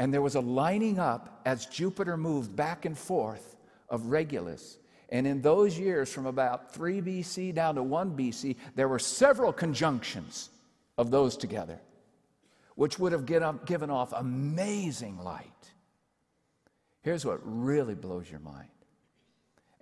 And 0.00 0.14
there 0.14 0.22
was 0.22 0.34
a 0.34 0.40
lining 0.40 0.98
up 0.98 1.42
as 1.44 1.66
Jupiter 1.66 2.16
moved 2.16 2.56
back 2.56 2.86
and 2.86 2.96
forth 2.96 3.54
of 3.90 4.06
Regulus. 4.06 4.78
And 5.10 5.26
in 5.26 5.42
those 5.42 5.78
years, 5.78 6.10
from 6.10 6.24
about 6.24 6.72
3 6.72 7.02
BC 7.02 7.54
down 7.54 7.74
to 7.74 7.82
1 7.82 8.16
BC, 8.16 8.56
there 8.74 8.88
were 8.88 8.98
several 8.98 9.52
conjunctions 9.52 10.48
of 10.96 11.10
those 11.10 11.36
together, 11.36 11.78
which 12.76 12.98
would 12.98 13.12
have 13.12 13.26
given 13.26 13.90
off 13.90 14.14
amazing 14.14 15.18
light. 15.18 15.44
Here's 17.02 17.26
what 17.26 17.40
really 17.42 17.94
blows 17.94 18.30
your 18.30 18.40
mind. 18.40 18.70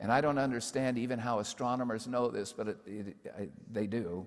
And 0.00 0.10
I 0.10 0.20
don't 0.20 0.38
understand 0.38 0.98
even 0.98 1.20
how 1.20 1.38
astronomers 1.38 2.08
know 2.08 2.28
this, 2.28 2.52
but 2.52 2.66
it, 2.66 2.78
it, 2.86 3.72
they 3.72 3.86
do. 3.86 4.26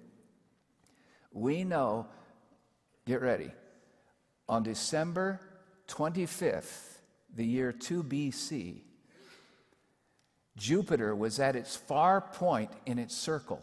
We 1.34 1.66
know, 1.66 2.08
get 3.06 3.22
ready, 3.22 3.52
on 4.48 4.64
December 4.64 5.42
25th, 5.92 7.00
the 7.36 7.46
year 7.46 7.72
2 7.72 8.04
BC, 8.04 8.82
Jupiter 10.58 11.16
was 11.16 11.40
at 11.40 11.56
its 11.56 11.76
far 11.76 12.22
point 12.22 12.72
in 12.86 12.98
its 12.98 13.16
circle. 13.16 13.62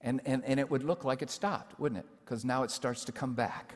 And, 0.00 0.20
and, 0.26 0.44
and 0.44 0.60
it 0.60 0.70
would 0.70 0.82
look 0.82 1.04
like 1.04 1.22
it 1.22 1.30
stopped, 1.30 1.78
wouldn't 1.78 2.00
it? 2.00 2.06
Because 2.24 2.44
now 2.44 2.62
it 2.62 2.70
starts 2.70 3.04
to 3.06 3.12
come 3.12 3.34
back. 3.34 3.74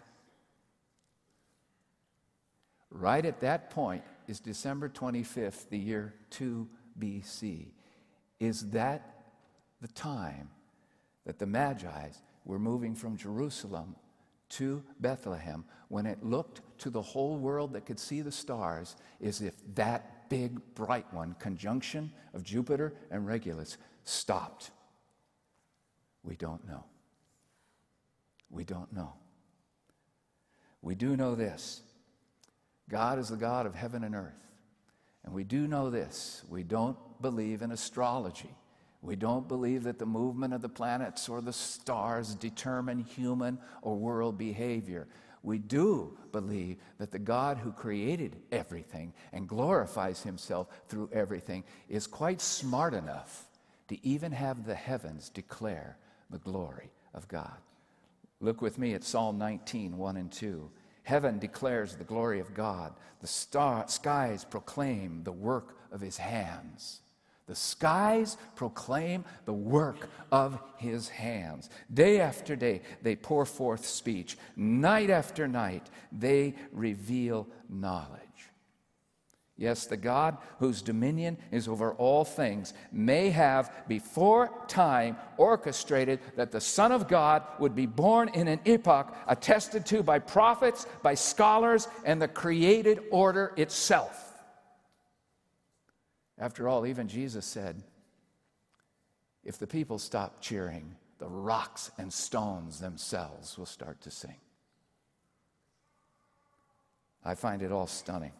Right 2.90 3.24
at 3.24 3.40
that 3.40 3.70
point 3.70 4.02
is 4.26 4.40
December 4.40 4.88
25th, 4.88 5.68
the 5.68 5.78
year 5.78 6.14
2 6.30 6.68
BC. 6.98 7.66
Is 8.40 8.70
that 8.70 9.24
the 9.80 9.88
time 9.88 10.50
that 11.26 11.38
the 11.38 11.46
Magi 11.46 12.08
were 12.44 12.58
moving 12.58 12.94
from 12.94 13.16
Jerusalem 13.16 13.94
to 14.50 14.82
Bethlehem 15.00 15.64
when 15.88 16.06
it 16.06 16.22
looked 16.22 16.60
to 16.78 16.90
the 16.90 17.02
whole 17.02 17.36
world 17.36 17.72
that 17.72 17.86
could 17.86 17.98
see 17.98 18.20
the 18.20 18.32
stars 18.32 18.96
as 19.22 19.40
if 19.40 19.54
that 19.74 20.28
big, 20.28 20.60
bright 20.74 21.12
one, 21.12 21.34
conjunction 21.38 22.12
of 22.34 22.42
Jupiter 22.42 22.94
and 23.10 23.26
Regulus, 23.26 23.78
stopped? 24.04 24.70
We 26.22 26.36
don't 26.36 26.66
know. 26.66 26.84
We 28.50 28.64
don't 28.64 28.92
know. 28.92 29.14
We 30.82 30.94
do 30.94 31.16
know 31.16 31.34
this 31.34 31.82
God 32.88 33.18
is 33.18 33.28
the 33.28 33.36
God 33.36 33.66
of 33.66 33.74
heaven 33.74 34.04
and 34.04 34.14
earth. 34.14 34.48
And 35.24 35.34
we 35.34 35.44
do 35.44 35.66
know 35.66 35.90
this 35.90 36.42
we 36.48 36.62
don't 36.62 36.96
believe 37.20 37.62
in 37.62 37.70
astrology. 37.70 38.54
We 39.00 39.16
don't 39.16 39.46
believe 39.46 39.84
that 39.84 39.98
the 39.98 40.06
movement 40.06 40.54
of 40.54 40.62
the 40.62 40.68
planets 40.68 41.28
or 41.28 41.40
the 41.40 41.52
stars 41.52 42.34
determine 42.34 42.98
human 42.98 43.58
or 43.82 43.96
world 43.96 44.36
behavior 44.36 45.06
we 45.42 45.58
do 45.58 46.16
believe 46.32 46.78
that 46.98 47.10
the 47.10 47.18
God 47.18 47.58
who 47.58 47.72
created 47.72 48.36
everything 48.50 49.12
and 49.32 49.48
glorifies 49.48 50.22
himself 50.22 50.68
through 50.88 51.10
everything 51.12 51.64
is 51.88 52.06
quite 52.06 52.40
smart 52.40 52.94
enough 52.94 53.46
to 53.88 54.06
even 54.06 54.32
have 54.32 54.66
the 54.66 54.74
heavens 54.74 55.30
declare 55.30 55.96
the 56.30 56.38
glory 56.38 56.90
of 57.14 57.28
God. 57.28 57.56
Look 58.40 58.60
with 58.60 58.78
me 58.78 58.94
at 58.94 59.04
Psalm 59.04 59.38
19, 59.38 59.96
1 59.96 60.16
and 60.16 60.30
2. 60.30 60.70
Heaven 61.04 61.38
declares 61.38 61.96
the 61.96 62.04
glory 62.04 62.40
of 62.40 62.52
God, 62.52 62.92
the 63.20 63.26
star, 63.26 63.88
skies 63.88 64.44
proclaim 64.44 65.22
the 65.24 65.32
work 65.32 65.78
of 65.90 66.00
his 66.00 66.18
hands. 66.18 67.00
The 67.48 67.54
skies 67.54 68.36
proclaim 68.56 69.24
the 69.46 69.54
work 69.54 70.08
of 70.30 70.60
his 70.76 71.08
hands. 71.08 71.70
Day 71.92 72.20
after 72.20 72.54
day, 72.54 72.82
they 73.02 73.16
pour 73.16 73.46
forth 73.46 73.86
speech. 73.86 74.36
Night 74.54 75.08
after 75.08 75.48
night, 75.48 75.88
they 76.12 76.54
reveal 76.72 77.48
knowledge. 77.70 78.20
Yes, 79.56 79.86
the 79.86 79.96
God 79.96 80.36
whose 80.60 80.82
dominion 80.82 81.36
is 81.50 81.66
over 81.66 81.94
all 81.94 82.24
things 82.24 82.74
may 82.92 83.30
have 83.30 83.72
before 83.88 84.52
time 84.68 85.16
orchestrated 85.36 86.20
that 86.36 86.52
the 86.52 86.60
Son 86.60 86.92
of 86.92 87.08
God 87.08 87.42
would 87.58 87.74
be 87.74 87.86
born 87.86 88.28
in 88.28 88.46
an 88.46 88.60
epoch 88.66 89.16
attested 89.26 89.84
to 89.86 90.04
by 90.04 90.20
prophets, 90.20 90.86
by 91.02 91.14
scholars, 91.14 91.88
and 92.04 92.22
the 92.22 92.28
created 92.28 93.00
order 93.10 93.52
itself. 93.56 94.27
After 96.38 96.68
all, 96.68 96.86
even 96.86 97.08
Jesus 97.08 97.44
said, 97.44 97.82
if 99.44 99.58
the 99.58 99.66
people 99.66 99.98
stop 99.98 100.40
cheering, 100.40 100.94
the 101.18 101.28
rocks 101.28 101.90
and 101.98 102.12
stones 102.12 102.78
themselves 102.78 103.58
will 103.58 103.66
start 103.66 104.00
to 104.02 104.10
sing. 104.10 104.36
I 107.24 107.34
find 107.34 107.62
it 107.62 107.72
all 107.72 107.86
stunning. 107.86 108.32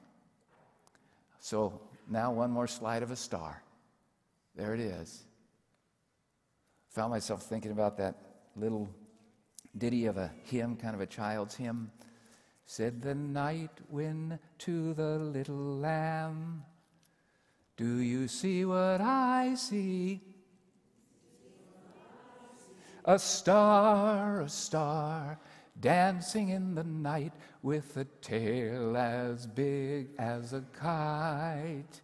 So 1.41 1.81
now, 2.09 2.33
one 2.33 2.51
more 2.51 2.67
slide 2.67 3.03
of 3.03 3.11
a 3.11 3.17
star. 3.17 3.63
There 4.55 4.75
it 4.75 4.81
is. 4.81 5.25
Found 6.91 7.11
myself 7.11 7.43
thinking 7.43 7.71
about 7.71 7.97
that 7.99 8.17
little 8.57 8.89
ditty 9.77 10.07
of 10.07 10.17
a 10.17 10.31
hymn, 10.45 10.77
kind 10.77 10.95
of 10.95 11.01
a 11.01 11.07
child's 11.07 11.55
hymn. 11.55 11.91
Said 12.67 13.03
the 13.03 13.15
night 13.15 13.71
wind 13.89 14.39
to 14.59 14.95
the 14.95 15.19
little 15.19 15.79
lamb, 15.79 16.65
Do 17.79 17.99
you 17.99 18.27
see 18.27 18.65
what 18.65 19.01
I 19.01 19.55
see? 19.55 20.21
A 23.05 23.17
star, 23.21 24.41
a 24.41 24.49
star, 24.49 25.39
dancing 25.81 26.49
in 26.49 26.75
the 26.75 26.83
night 26.83 27.33
with 27.63 27.97
a 27.97 28.05
tail 28.21 28.97
as 28.97 29.47
big 29.47 30.09
as 30.19 30.53
a 30.55 30.65
kite, 30.73 32.01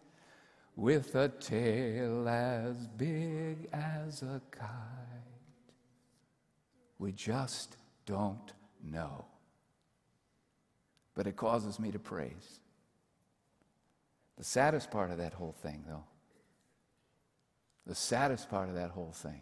with 0.77 1.13
a 1.15 1.27
tail 1.27 2.27
as 2.29 2.87
big 2.95 3.67
as 3.73 4.21
a 4.21 4.41
kite. 4.51 4.69
We 6.99 7.11
just 7.11 7.75
don't 8.05 8.53
know. 8.81 9.25
But 11.15 11.27
it 11.27 11.35
causes 11.35 11.81
me 11.81 11.91
to 11.91 11.99
praise. 11.99 12.61
The 14.37 14.43
saddest 14.43 14.91
part 14.91 15.11
of 15.11 15.17
that 15.17 15.33
whole 15.33 15.55
thing, 15.61 15.83
though, 15.87 16.03
the 17.87 17.95
saddest 17.95 18.49
part 18.49 18.69
of 18.69 18.75
that 18.75 18.89
whole 18.89 19.13
thing 19.13 19.41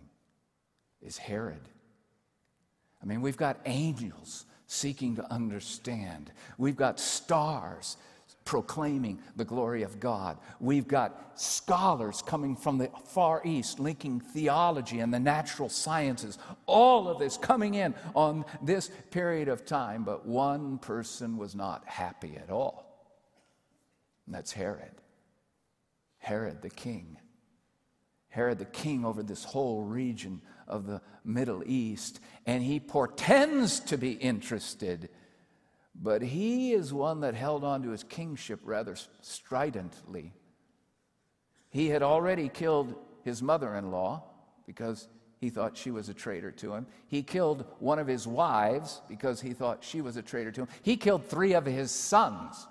is 1.01 1.17
Herod. 1.17 1.69
I 3.01 3.05
mean, 3.05 3.21
we've 3.21 3.37
got 3.37 3.57
angels 3.65 4.45
seeking 4.67 5.15
to 5.15 5.31
understand, 5.31 6.31
we've 6.57 6.75
got 6.75 6.99
stars 6.99 7.97
proclaiming 8.45 9.19
the 9.35 9.45
glory 9.45 9.83
of 9.83 9.99
God. 9.99 10.37
We've 10.59 10.87
got 10.87 11.39
scholars 11.39 12.21
coming 12.25 12.55
from 12.55 12.77
the 12.77 12.89
Far 13.05 13.41
East 13.45 13.79
linking 13.79 14.19
theology 14.19 14.99
and 14.99 15.13
the 15.13 15.19
natural 15.19 15.69
sciences. 15.69 16.37
All 16.65 17.07
of 17.07 17.19
this 17.19 17.37
coming 17.37 17.75
in 17.75 17.93
on 18.15 18.45
this 18.61 18.91
period 19.11 19.47
of 19.47 19.65
time, 19.65 20.03
but 20.03 20.25
one 20.25 20.77
person 20.79 21.37
was 21.37 21.55
not 21.55 21.85
happy 21.85 22.37
at 22.37 22.49
all. 22.49 22.82
And 24.25 24.35
that's 24.35 24.51
Herod. 24.51 24.91
Herod 26.17 26.61
the 26.61 26.69
king. 26.69 27.17
Herod 28.29 28.57
the 28.57 28.65
king 28.65 29.05
over 29.05 29.21
this 29.21 29.43
whole 29.43 29.83
region 29.83 30.41
of 30.67 30.87
the 30.87 31.01
Middle 31.23 31.63
East, 31.65 32.19
and 32.45 32.63
he 32.63 32.79
portends 32.79 33.79
to 33.81 33.97
be 33.97 34.13
interested, 34.13 35.09
but 35.93 36.21
he 36.21 36.73
is 36.73 36.91
one 36.91 37.19
that 37.19 37.35
held 37.35 37.63
on 37.63 37.83
to 37.83 37.89
his 37.89 38.03
kingship 38.03 38.59
rather 38.63 38.95
stridently. 39.21 40.33
He 41.69 41.89
had 41.89 42.01
already 42.01 42.49
killed 42.49 42.95
his 43.23 43.41
mother 43.41 43.75
in 43.75 43.91
law 43.91 44.23
because 44.65 45.07
he 45.39 45.49
thought 45.49 45.77
she 45.77 45.91
was 45.91 46.09
a 46.09 46.13
traitor 46.13 46.51
to 46.51 46.73
him. 46.73 46.87
He 47.07 47.21
killed 47.21 47.65
one 47.79 47.99
of 47.99 48.07
his 48.07 48.25
wives 48.25 49.01
because 49.09 49.41
he 49.41 49.53
thought 49.53 49.83
she 49.83 50.01
was 50.01 50.15
a 50.17 50.21
traitor 50.21 50.51
to 50.53 50.61
him. 50.61 50.69
He 50.81 50.97
killed 50.97 51.27
three 51.27 51.53
of 51.53 51.65
his 51.65 51.91
sons. 51.91 52.65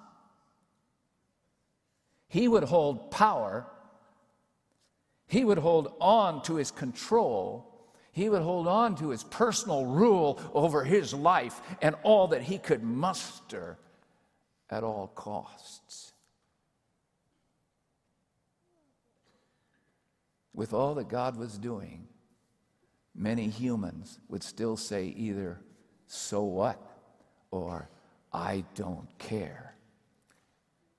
He 2.33 2.49
would 2.49 2.65
hold 2.65 3.11
power, 3.11 3.67
he 5.27 5.45
would 5.45 5.59
hold 5.59 5.95
on 6.01 6.43
to 6.43 6.57
his 6.57 6.71
control 6.71 7.73
he 8.13 8.29
would 8.29 8.43
hold 8.43 8.69
on 8.69 8.95
to 8.97 9.09
his 9.09 9.25
personal 9.25 9.87
rule 9.87 10.39
over 10.53 10.85
his 10.85 11.15
life 11.15 11.61
and 11.81 11.97
all 12.03 12.29
that 12.29 12.43
he 12.43 12.59
could 12.59 12.83
muster 12.83 13.79
at 14.69 14.85
all 14.85 15.09
costs. 15.09 16.13
With 20.55 20.75
all 20.75 20.95
that 20.97 21.09
God 21.09 21.37
was 21.39 21.57
doing, 21.57 22.07
many 23.15 23.49
humans 23.49 24.21
would 24.29 24.43
still 24.43 24.77
say 24.77 25.07
either, 25.07 25.59
so 26.07 26.43
what, 26.43 26.79
or 27.51 27.89
I 28.31 28.65
don't 28.75 29.09
care. 29.19 29.75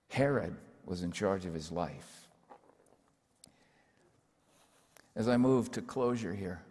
Herod 0.09 0.55
was 0.85 1.03
in 1.03 1.11
charge 1.11 1.45
of 1.45 1.53
his 1.53 1.71
life. 1.71 2.27
As 5.15 5.27
I 5.27 5.37
move 5.37 5.71
to 5.71 5.81
closure 5.81 6.33
here, 6.33 6.61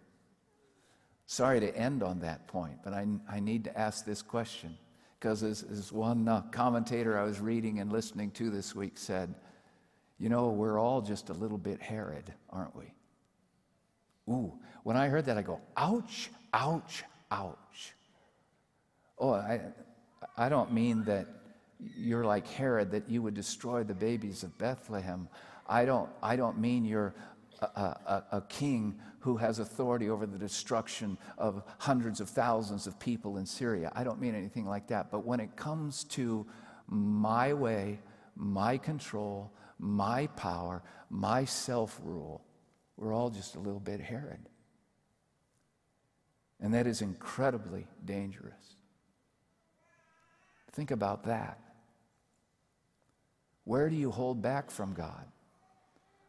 Sorry 1.33 1.59
to 1.61 1.75
end 1.75 2.03
on 2.03 2.19
that 2.19 2.45
point, 2.47 2.77
but 2.83 2.93
I, 2.93 3.07
I 3.27 3.39
need 3.39 3.63
to 3.63 3.75
ask 3.75 4.05
this 4.05 4.21
question 4.21 4.77
because, 5.19 5.41
as, 5.41 5.63
as 5.63 5.91
one 5.91 6.27
uh, 6.27 6.41
commentator 6.51 7.17
I 7.17 7.23
was 7.23 7.39
reading 7.39 7.79
and 7.79 7.91
listening 7.91 8.29
to 8.31 8.51
this 8.51 8.75
week 8.75 8.99
said, 8.99 9.33
you 10.19 10.29
know, 10.29 10.49
we're 10.49 10.77
all 10.77 11.01
just 11.01 11.29
a 11.29 11.33
little 11.33 11.57
bit 11.57 11.81
Herod, 11.81 12.31
aren't 12.51 12.75
we? 12.75 12.93
Ooh, 14.29 14.53
when 14.83 14.95
I 14.95 15.07
heard 15.07 15.25
that, 15.25 15.39
I 15.39 15.41
go, 15.41 15.59
ouch, 15.75 16.29
ouch, 16.53 17.03
ouch. 17.31 17.93
Oh, 19.17 19.33
I, 19.33 19.59
I 20.37 20.49
don't 20.49 20.71
mean 20.71 21.03
that 21.05 21.27
you're 21.97 22.25
like 22.25 22.47
Herod, 22.47 22.91
that 22.91 23.09
you 23.09 23.21
would 23.21 23.33
destroy 23.33 23.83
the 23.83 23.93
babies 23.93 24.43
of 24.43 24.57
Bethlehem. 24.57 25.27
I 25.67 25.85
don't, 25.85 26.09
I 26.21 26.35
don't 26.35 26.59
mean 26.59 26.85
you're 26.85 27.13
a, 27.61 27.65
a, 27.65 28.23
a 28.33 28.41
king 28.41 28.99
who 29.19 29.37
has 29.37 29.59
authority 29.59 30.09
over 30.09 30.25
the 30.25 30.37
destruction 30.37 31.17
of 31.37 31.63
hundreds 31.77 32.19
of 32.19 32.29
thousands 32.29 32.87
of 32.87 32.99
people 32.99 33.37
in 33.37 33.45
Syria. 33.45 33.91
I 33.95 34.03
don't 34.03 34.19
mean 34.19 34.35
anything 34.35 34.65
like 34.65 34.87
that. 34.87 35.11
But 35.11 35.25
when 35.25 35.39
it 35.39 35.55
comes 35.55 36.03
to 36.05 36.45
my 36.87 37.53
way, 37.53 37.99
my 38.35 38.77
control, 38.77 39.53
my 39.79 40.27
power, 40.27 40.83
my 41.09 41.45
self 41.45 41.99
rule, 42.03 42.43
we're 42.97 43.13
all 43.13 43.29
just 43.29 43.55
a 43.55 43.59
little 43.59 43.79
bit 43.79 44.01
Herod. 44.01 44.49
And 46.59 46.73
that 46.73 46.87
is 46.87 47.01
incredibly 47.01 47.87
dangerous. 48.03 48.75
Think 50.73 50.91
about 50.91 51.25
that. 51.25 51.59
Where 53.65 53.89
do 53.89 53.95
you 53.95 54.11
hold 54.11 54.41
back 54.41 54.71
from 54.71 54.93
God? 54.93 55.25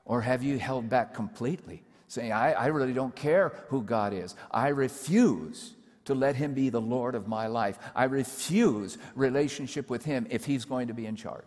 Or 0.05 0.21
have 0.21 0.43
you 0.43 0.59
held 0.59 0.89
back 0.89 1.15
completely? 1.15 1.83
saying, 2.15 2.33
I, 2.33 2.53
I 2.53 2.67
really 2.67 2.93
don't 2.93 3.15
care 3.15 3.53
who 3.69 3.83
God 3.83 4.13
is. 4.13 4.35
I 4.51 4.69
refuse 4.69 5.75
to 6.05 6.15
let 6.15 6.37
him 6.37 6.55
be 6.55 6.69
the 6.69 6.81
Lord 6.81 7.15
of 7.15 7.27
my 7.27 7.47
life. 7.47 7.79
I 7.95 8.05
refuse 8.05 8.99
relationship 9.15 9.91
with 9.91 10.05
him 10.05 10.27
if 10.31 10.45
he's 10.45 10.65
going 10.65 10.89
to 10.89 10.95
be 10.95 11.07
in 11.07 11.17
charge. 11.17 11.45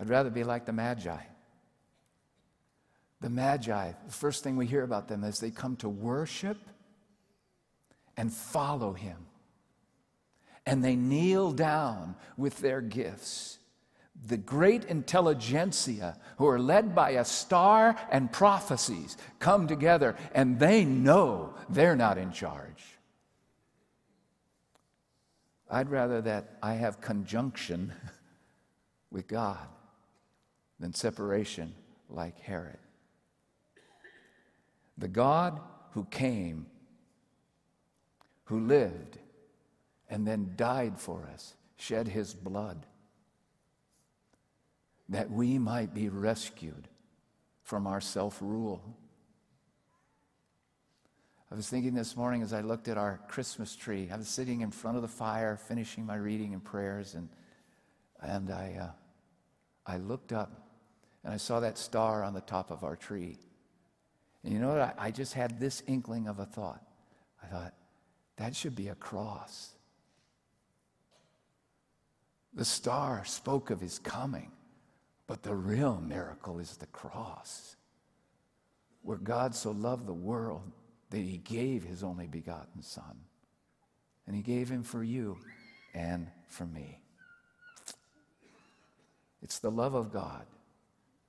I'd 0.00 0.08
rather 0.08 0.30
be 0.30 0.44
like 0.44 0.66
the 0.66 0.72
Magi. 0.72 1.18
The 3.20 3.30
Magi, 3.30 3.92
the 4.06 4.12
first 4.12 4.42
thing 4.42 4.56
we 4.56 4.66
hear 4.66 4.82
about 4.82 5.08
them 5.08 5.22
is 5.22 5.38
they 5.38 5.50
come 5.50 5.76
to 5.76 5.88
worship 5.88 6.58
and 8.16 8.32
follow 8.32 8.92
him. 8.92 9.26
And 10.64 10.84
they 10.84 10.96
kneel 10.96 11.52
down 11.52 12.14
with 12.36 12.58
their 12.60 12.80
gifts 12.80 13.58
the 14.26 14.36
great 14.36 14.84
intelligentsia 14.84 16.16
who 16.38 16.46
are 16.46 16.58
led 16.58 16.94
by 16.94 17.10
a 17.10 17.24
star 17.24 17.96
and 18.10 18.30
prophecies 18.30 19.16
come 19.38 19.66
together 19.66 20.16
and 20.34 20.58
they 20.58 20.84
know 20.84 21.54
they're 21.68 21.96
not 21.96 22.18
in 22.18 22.30
charge. 22.30 22.84
I'd 25.70 25.90
rather 25.90 26.20
that 26.20 26.58
I 26.62 26.74
have 26.74 27.00
conjunction 27.00 27.92
with 29.10 29.26
God 29.26 29.66
than 30.78 30.94
separation 30.94 31.74
like 32.08 32.38
Herod. 32.38 32.78
The 34.98 35.08
God 35.08 35.60
who 35.92 36.04
came, 36.04 36.66
who 38.44 38.60
lived, 38.60 39.18
and 40.12 40.26
then 40.26 40.52
died 40.56 41.00
for 41.00 41.26
us, 41.32 41.54
shed 41.76 42.06
his 42.06 42.34
blood 42.34 42.84
that 45.08 45.30
we 45.30 45.58
might 45.58 45.94
be 45.94 46.10
rescued 46.10 46.86
from 47.62 47.86
our 47.86 48.00
self 48.00 48.38
rule. 48.42 48.82
I 51.50 51.54
was 51.54 51.66
thinking 51.66 51.94
this 51.94 52.14
morning 52.14 52.42
as 52.42 52.52
I 52.52 52.60
looked 52.60 52.88
at 52.88 52.98
our 52.98 53.20
Christmas 53.28 53.74
tree. 53.74 54.10
I 54.12 54.18
was 54.18 54.28
sitting 54.28 54.60
in 54.60 54.70
front 54.70 54.96
of 54.96 55.02
the 55.02 55.08
fire, 55.08 55.56
finishing 55.56 56.04
my 56.04 56.16
reading 56.16 56.52
and 56.52 56.62
prayers, 56.62 57.14
and, 57.14 57.30
and 58.20 58.50
I, 58.50 58.76
uh, 58.82 58.90
I 59.86 59.96
looked 59.96 60.34
up 60.34 60.68
and 61.24 61.32
I 61.32 61.38
saw 61.38 61.60
that 61.60 61.78
star 61.78 62.22
on 62.22 62.34
the 62.34 62.40
top 62.42 62.70
of 62.70 62.84
our 62.84 62.96
tree. 62.96 63.38
And 64.44 64.52
you 64.52 64.58
know 64.58 64.68
what? 64.68 64.80
I, 64.80 64.92
I 64.98 65.10
just 65.10 65.32
had 65.32 65.58
this 65.58 65.82
inkling 65.86 66.28
of 66.28 66.38
a 66.38 66.44
thought. 66.44 66.84
I 67.42 67.46
thought, 67.46 67.72
that 68.36 68.54
should 68.54 68.76
be 68.76 68.88
a 68.88 68.94
cross. 68.94 69.72
The 72.54 72.64
star 72.64 73.24
spoke 73.24 73.70
of 73.70 73.80
his 73.80 73.98
coming 73.98 74.50
But 75.26 75.42
the 75.42 75.54
real 75.54 76.00
miracle 76.00 76.58
is 76.58 76.76
the 76.76 76.86
cross, 76.86 77.76
where 79.02 79.16
God 79.16 79.54
so 79.54 79.70
loved 79.70 80.06
the 80.06 80.12
world 80.12 80.70
that 81.10 81.18
he 81.18 81.38
gave 81.38 81.84
his 81.84 82.02
only 82.02 82.26
begotten 82.26 82.82
Son. 82.82 83.20
And 84.26 84.36
he 84.36 84.42
gave 84.42 84.68
him 84.68 84.82
for 84.82 85.02
you 85.02 85.38
and 85.94 86.28
for 86.48 86.66
me. 86.66 87.00
It's 89.42 89.58
the 89.58 89.70
love 89.70 89.94
of 89.94 90.12
God 90.12 90.46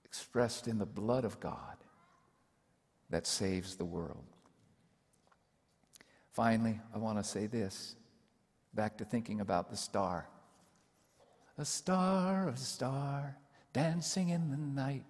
expressed 0.06 0.68
in 0.68 0.78
the 0.78 0.86
blood 0.86 1.26
of 1.26 1.40
God 1.40 1.78
that 3.10 3.26
saves 3.26 3.76
the 3.76 3.86
world. 3.86 4.26
Finally, 6.32 6.80
I 6.94 6.98
want 6.98 7.18
to 7.20 7.24
say 7.24 7.48
this 7.48 7.96
back 8.74 8.98
to 8.98 9.06
thinking 9.06 9.40
about 9.40 9.70
the 9.70 9.78
star. 9.78 10.28
A 11.58 11.66
star, 11.66 12.48
of 12.48 12.56
a 12.56 12.60
star, 12.60 13.38
dancing 13.74 14.30
in 14.30 14.50
the 14.50 14.58
night. 14.58 15.06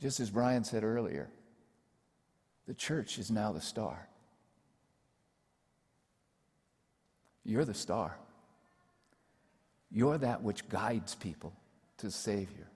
Just 0.00 0.20
as 0.20 0.30
Brian 0.30 0.64
said 0.64 0.84
earlier, 0.84 1.30
the 2.66 2.74
church 2.74 3.18
is 3.18 3.30
now 3.30 3.52
the 3.52 3.60
star. 3.60 4.08
You're 7.44 7.64
the 7.64 7.74
star. 7.74 8.16
You're 9.90 10.18
that 10.18 10.42
which 10.42 10.68
guides 10.68 11.14
people 11.14 11.54
to 11.98 12.10
Savior. 12.10 12.68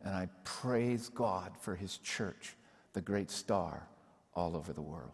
And 0.00 0.14
I 0.14 0.28
praise 0.44 1.08
God 1.08 1.52
for 1.60 1.76
His 1.76 1.98
church, 1.98 2.56
the 2.92 3.00
great 3.00 3.30
star 3.30 3.86
all 4.34 4.56
over 4.56 4.72
the 4.72 4.82
world. 4.82 5.12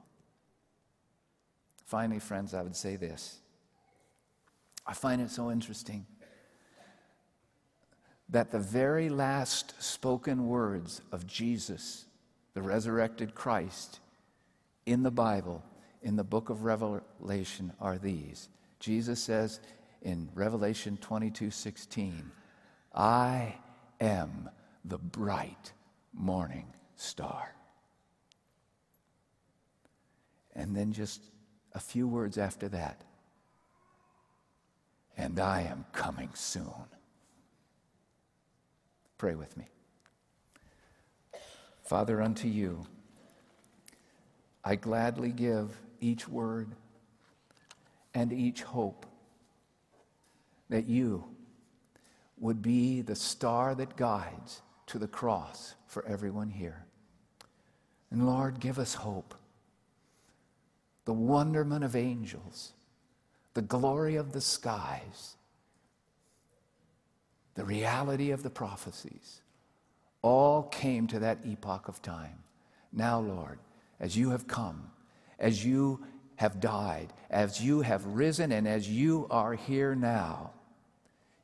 Finally, 1.84 2.20
friends, 2.20 2.54
I 2.54 2.62
would 2.62 2.76
say 2.76 2.96
this. 2.96 3.38
I 4.88 4.94
find 4.94 5.20
it 5.20 5.30
so 5.30 5.50
interesting 5.50 6.06
that 8.30 8.50
the 8.50 8.58
very 8.58 9.10
last 9.10 9.80
spoken 9.82 10.48
words 10.48 11.02
of 11.12 11.26
Jesus, 11.26 12.06
the 12.54 12.62
resurrected 12.62 13.34
Christ, 13.34 14.00
in 14.86 15.02
the 15.02 15.10
Bible, 15.10 15.62
in 16.02 16.16
the 16.16 16.24
book 16.24 16.48
of 16.48 16.64
Revelation, 16.64 17.72
are 17.80 17.98
these. 17.98 18.48
Jesus 18.80 19.22
says 19.22 19.60
in 20.02 20.30
Revelation 20.34 20.96
22 21.02 21.50
16, 21.50 22.30
I 22.94 23.56
am 24.00 24.48
the 24.86 24.98
bright 24.98 25.72
morning 26.14 26.66
star. 26.96 27.54
And 30.54 30.74
then 30.74 30.92
just 30.92 31.22
a 31.74 31.80
few 31.80 32.08
words 32.08 32.38
after 32.38 32.68
that, 32.70 33.04
and 35.28 35.38
I 35.38 35.60
am 35.60 35.84
coming 35.92 36.30
soon. 36.32 36.88
Pray 39.18 39.34
with 39.34 39.58
me. 39.58 39.66
Father, 41.84 42.22
unto 42.22 42.48
you 42.48 42.86
I 44.64 44.76
gladly 44.76 45.30
give 45.30 45.78
each 46.00 46.26
word 46.26 46.68
and 48.14 48.32
each 48.32 48.62
hope 48.62 49.04
that 50.70 50.88
you 50.88 51.24
would 52.38 52.62
be 52.62 53.02
the 53.02 53.14
star 53.14 53.74
that 53.74 53.96
guides 53.96 54.62
to 54.86 54.98
the 54.98 55.08
cross 55.08 55.74
for 55.86 56.06
everyone 56.06 56.48
here. 56.48 56.86
And 58.10 58.26
Lord, 58.26 58.60
give 58.60 58.78
us 58.78 58.94
hope, 58.94 59.34
the 61.04 61.12
wonderment 61.12 61.84
of 61.84 61.94
angels, 61.94 62.72
the 63.58 63.62
glory 63.62 64.14
of 64.14 64.30
the 64.30 64.40
skies, 64.40 65.34
the 67.56 67.64
reality 67.64 68.30
of 68.30 68.44
the 68.44 68.50
prophecies, 68.50 69.40
all 70.22 70.62
came 70.62 71.08
to 71.08 71.18
that 71.18 71.38
epoch 71.44 71.88
of 71.88 72.00
time. 72.00 72.38
Now, 72.92 73.18
Lord, 73.18 73.58
as 73.98 74.16
you 74.16 74.30
have 74.30 74.46
come, 74.46 74.92
as 75.40 75.64
you 75.64 76.06
have 76.36 76.60
died, 76.60 77.12
as 77.30 77.60
you 77.60 77.80
have 77.80 78.06
risen, 78.06 78.52
and 78.52 78.68
as 78.68 78.88
you 78.88 79.26
are 79.28 79.54
here 79.54 79.96
now, 79.96 80.52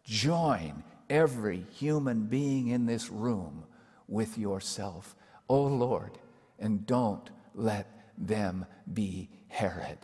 join 0.05 0.85
every 1.11 1.67
human 1.73 2.27
being 2.27 2.69
in 2.69 2.87
this 2.87 3.11
room 3.11 3.65
with 4.07 4.39
yourself. 4.39 5.17
Oh 5.49 5.65
Lord, 5.65 6.13
and 6.61 6.87
don't 6.87 7.29
let 7.57 7.89
them 8.17 8.67
be 8.93 9.31
Herod. 9.49 9.99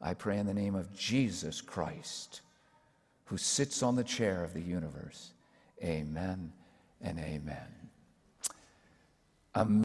I 0.00 0.14
pray 0.14 0.38
in 0.38 0.46
the 0.46 0.54
name 0.54 0.74
of 0.74 0.94
Jesus 0.96 1.60
Christ, 1.60 2.40
who 3.26 3.36
sits 3.36 3.82
on 3.82 3.96
the 3.96 4.04
chair 4.04 4.44
of 4.44 4.54
the 4.54 4.60
universe. 4.60 5.32
Amen 5.82 6.52
and 7.00 7.18
amen. 7.18 7.56
amen. 9.56 9.76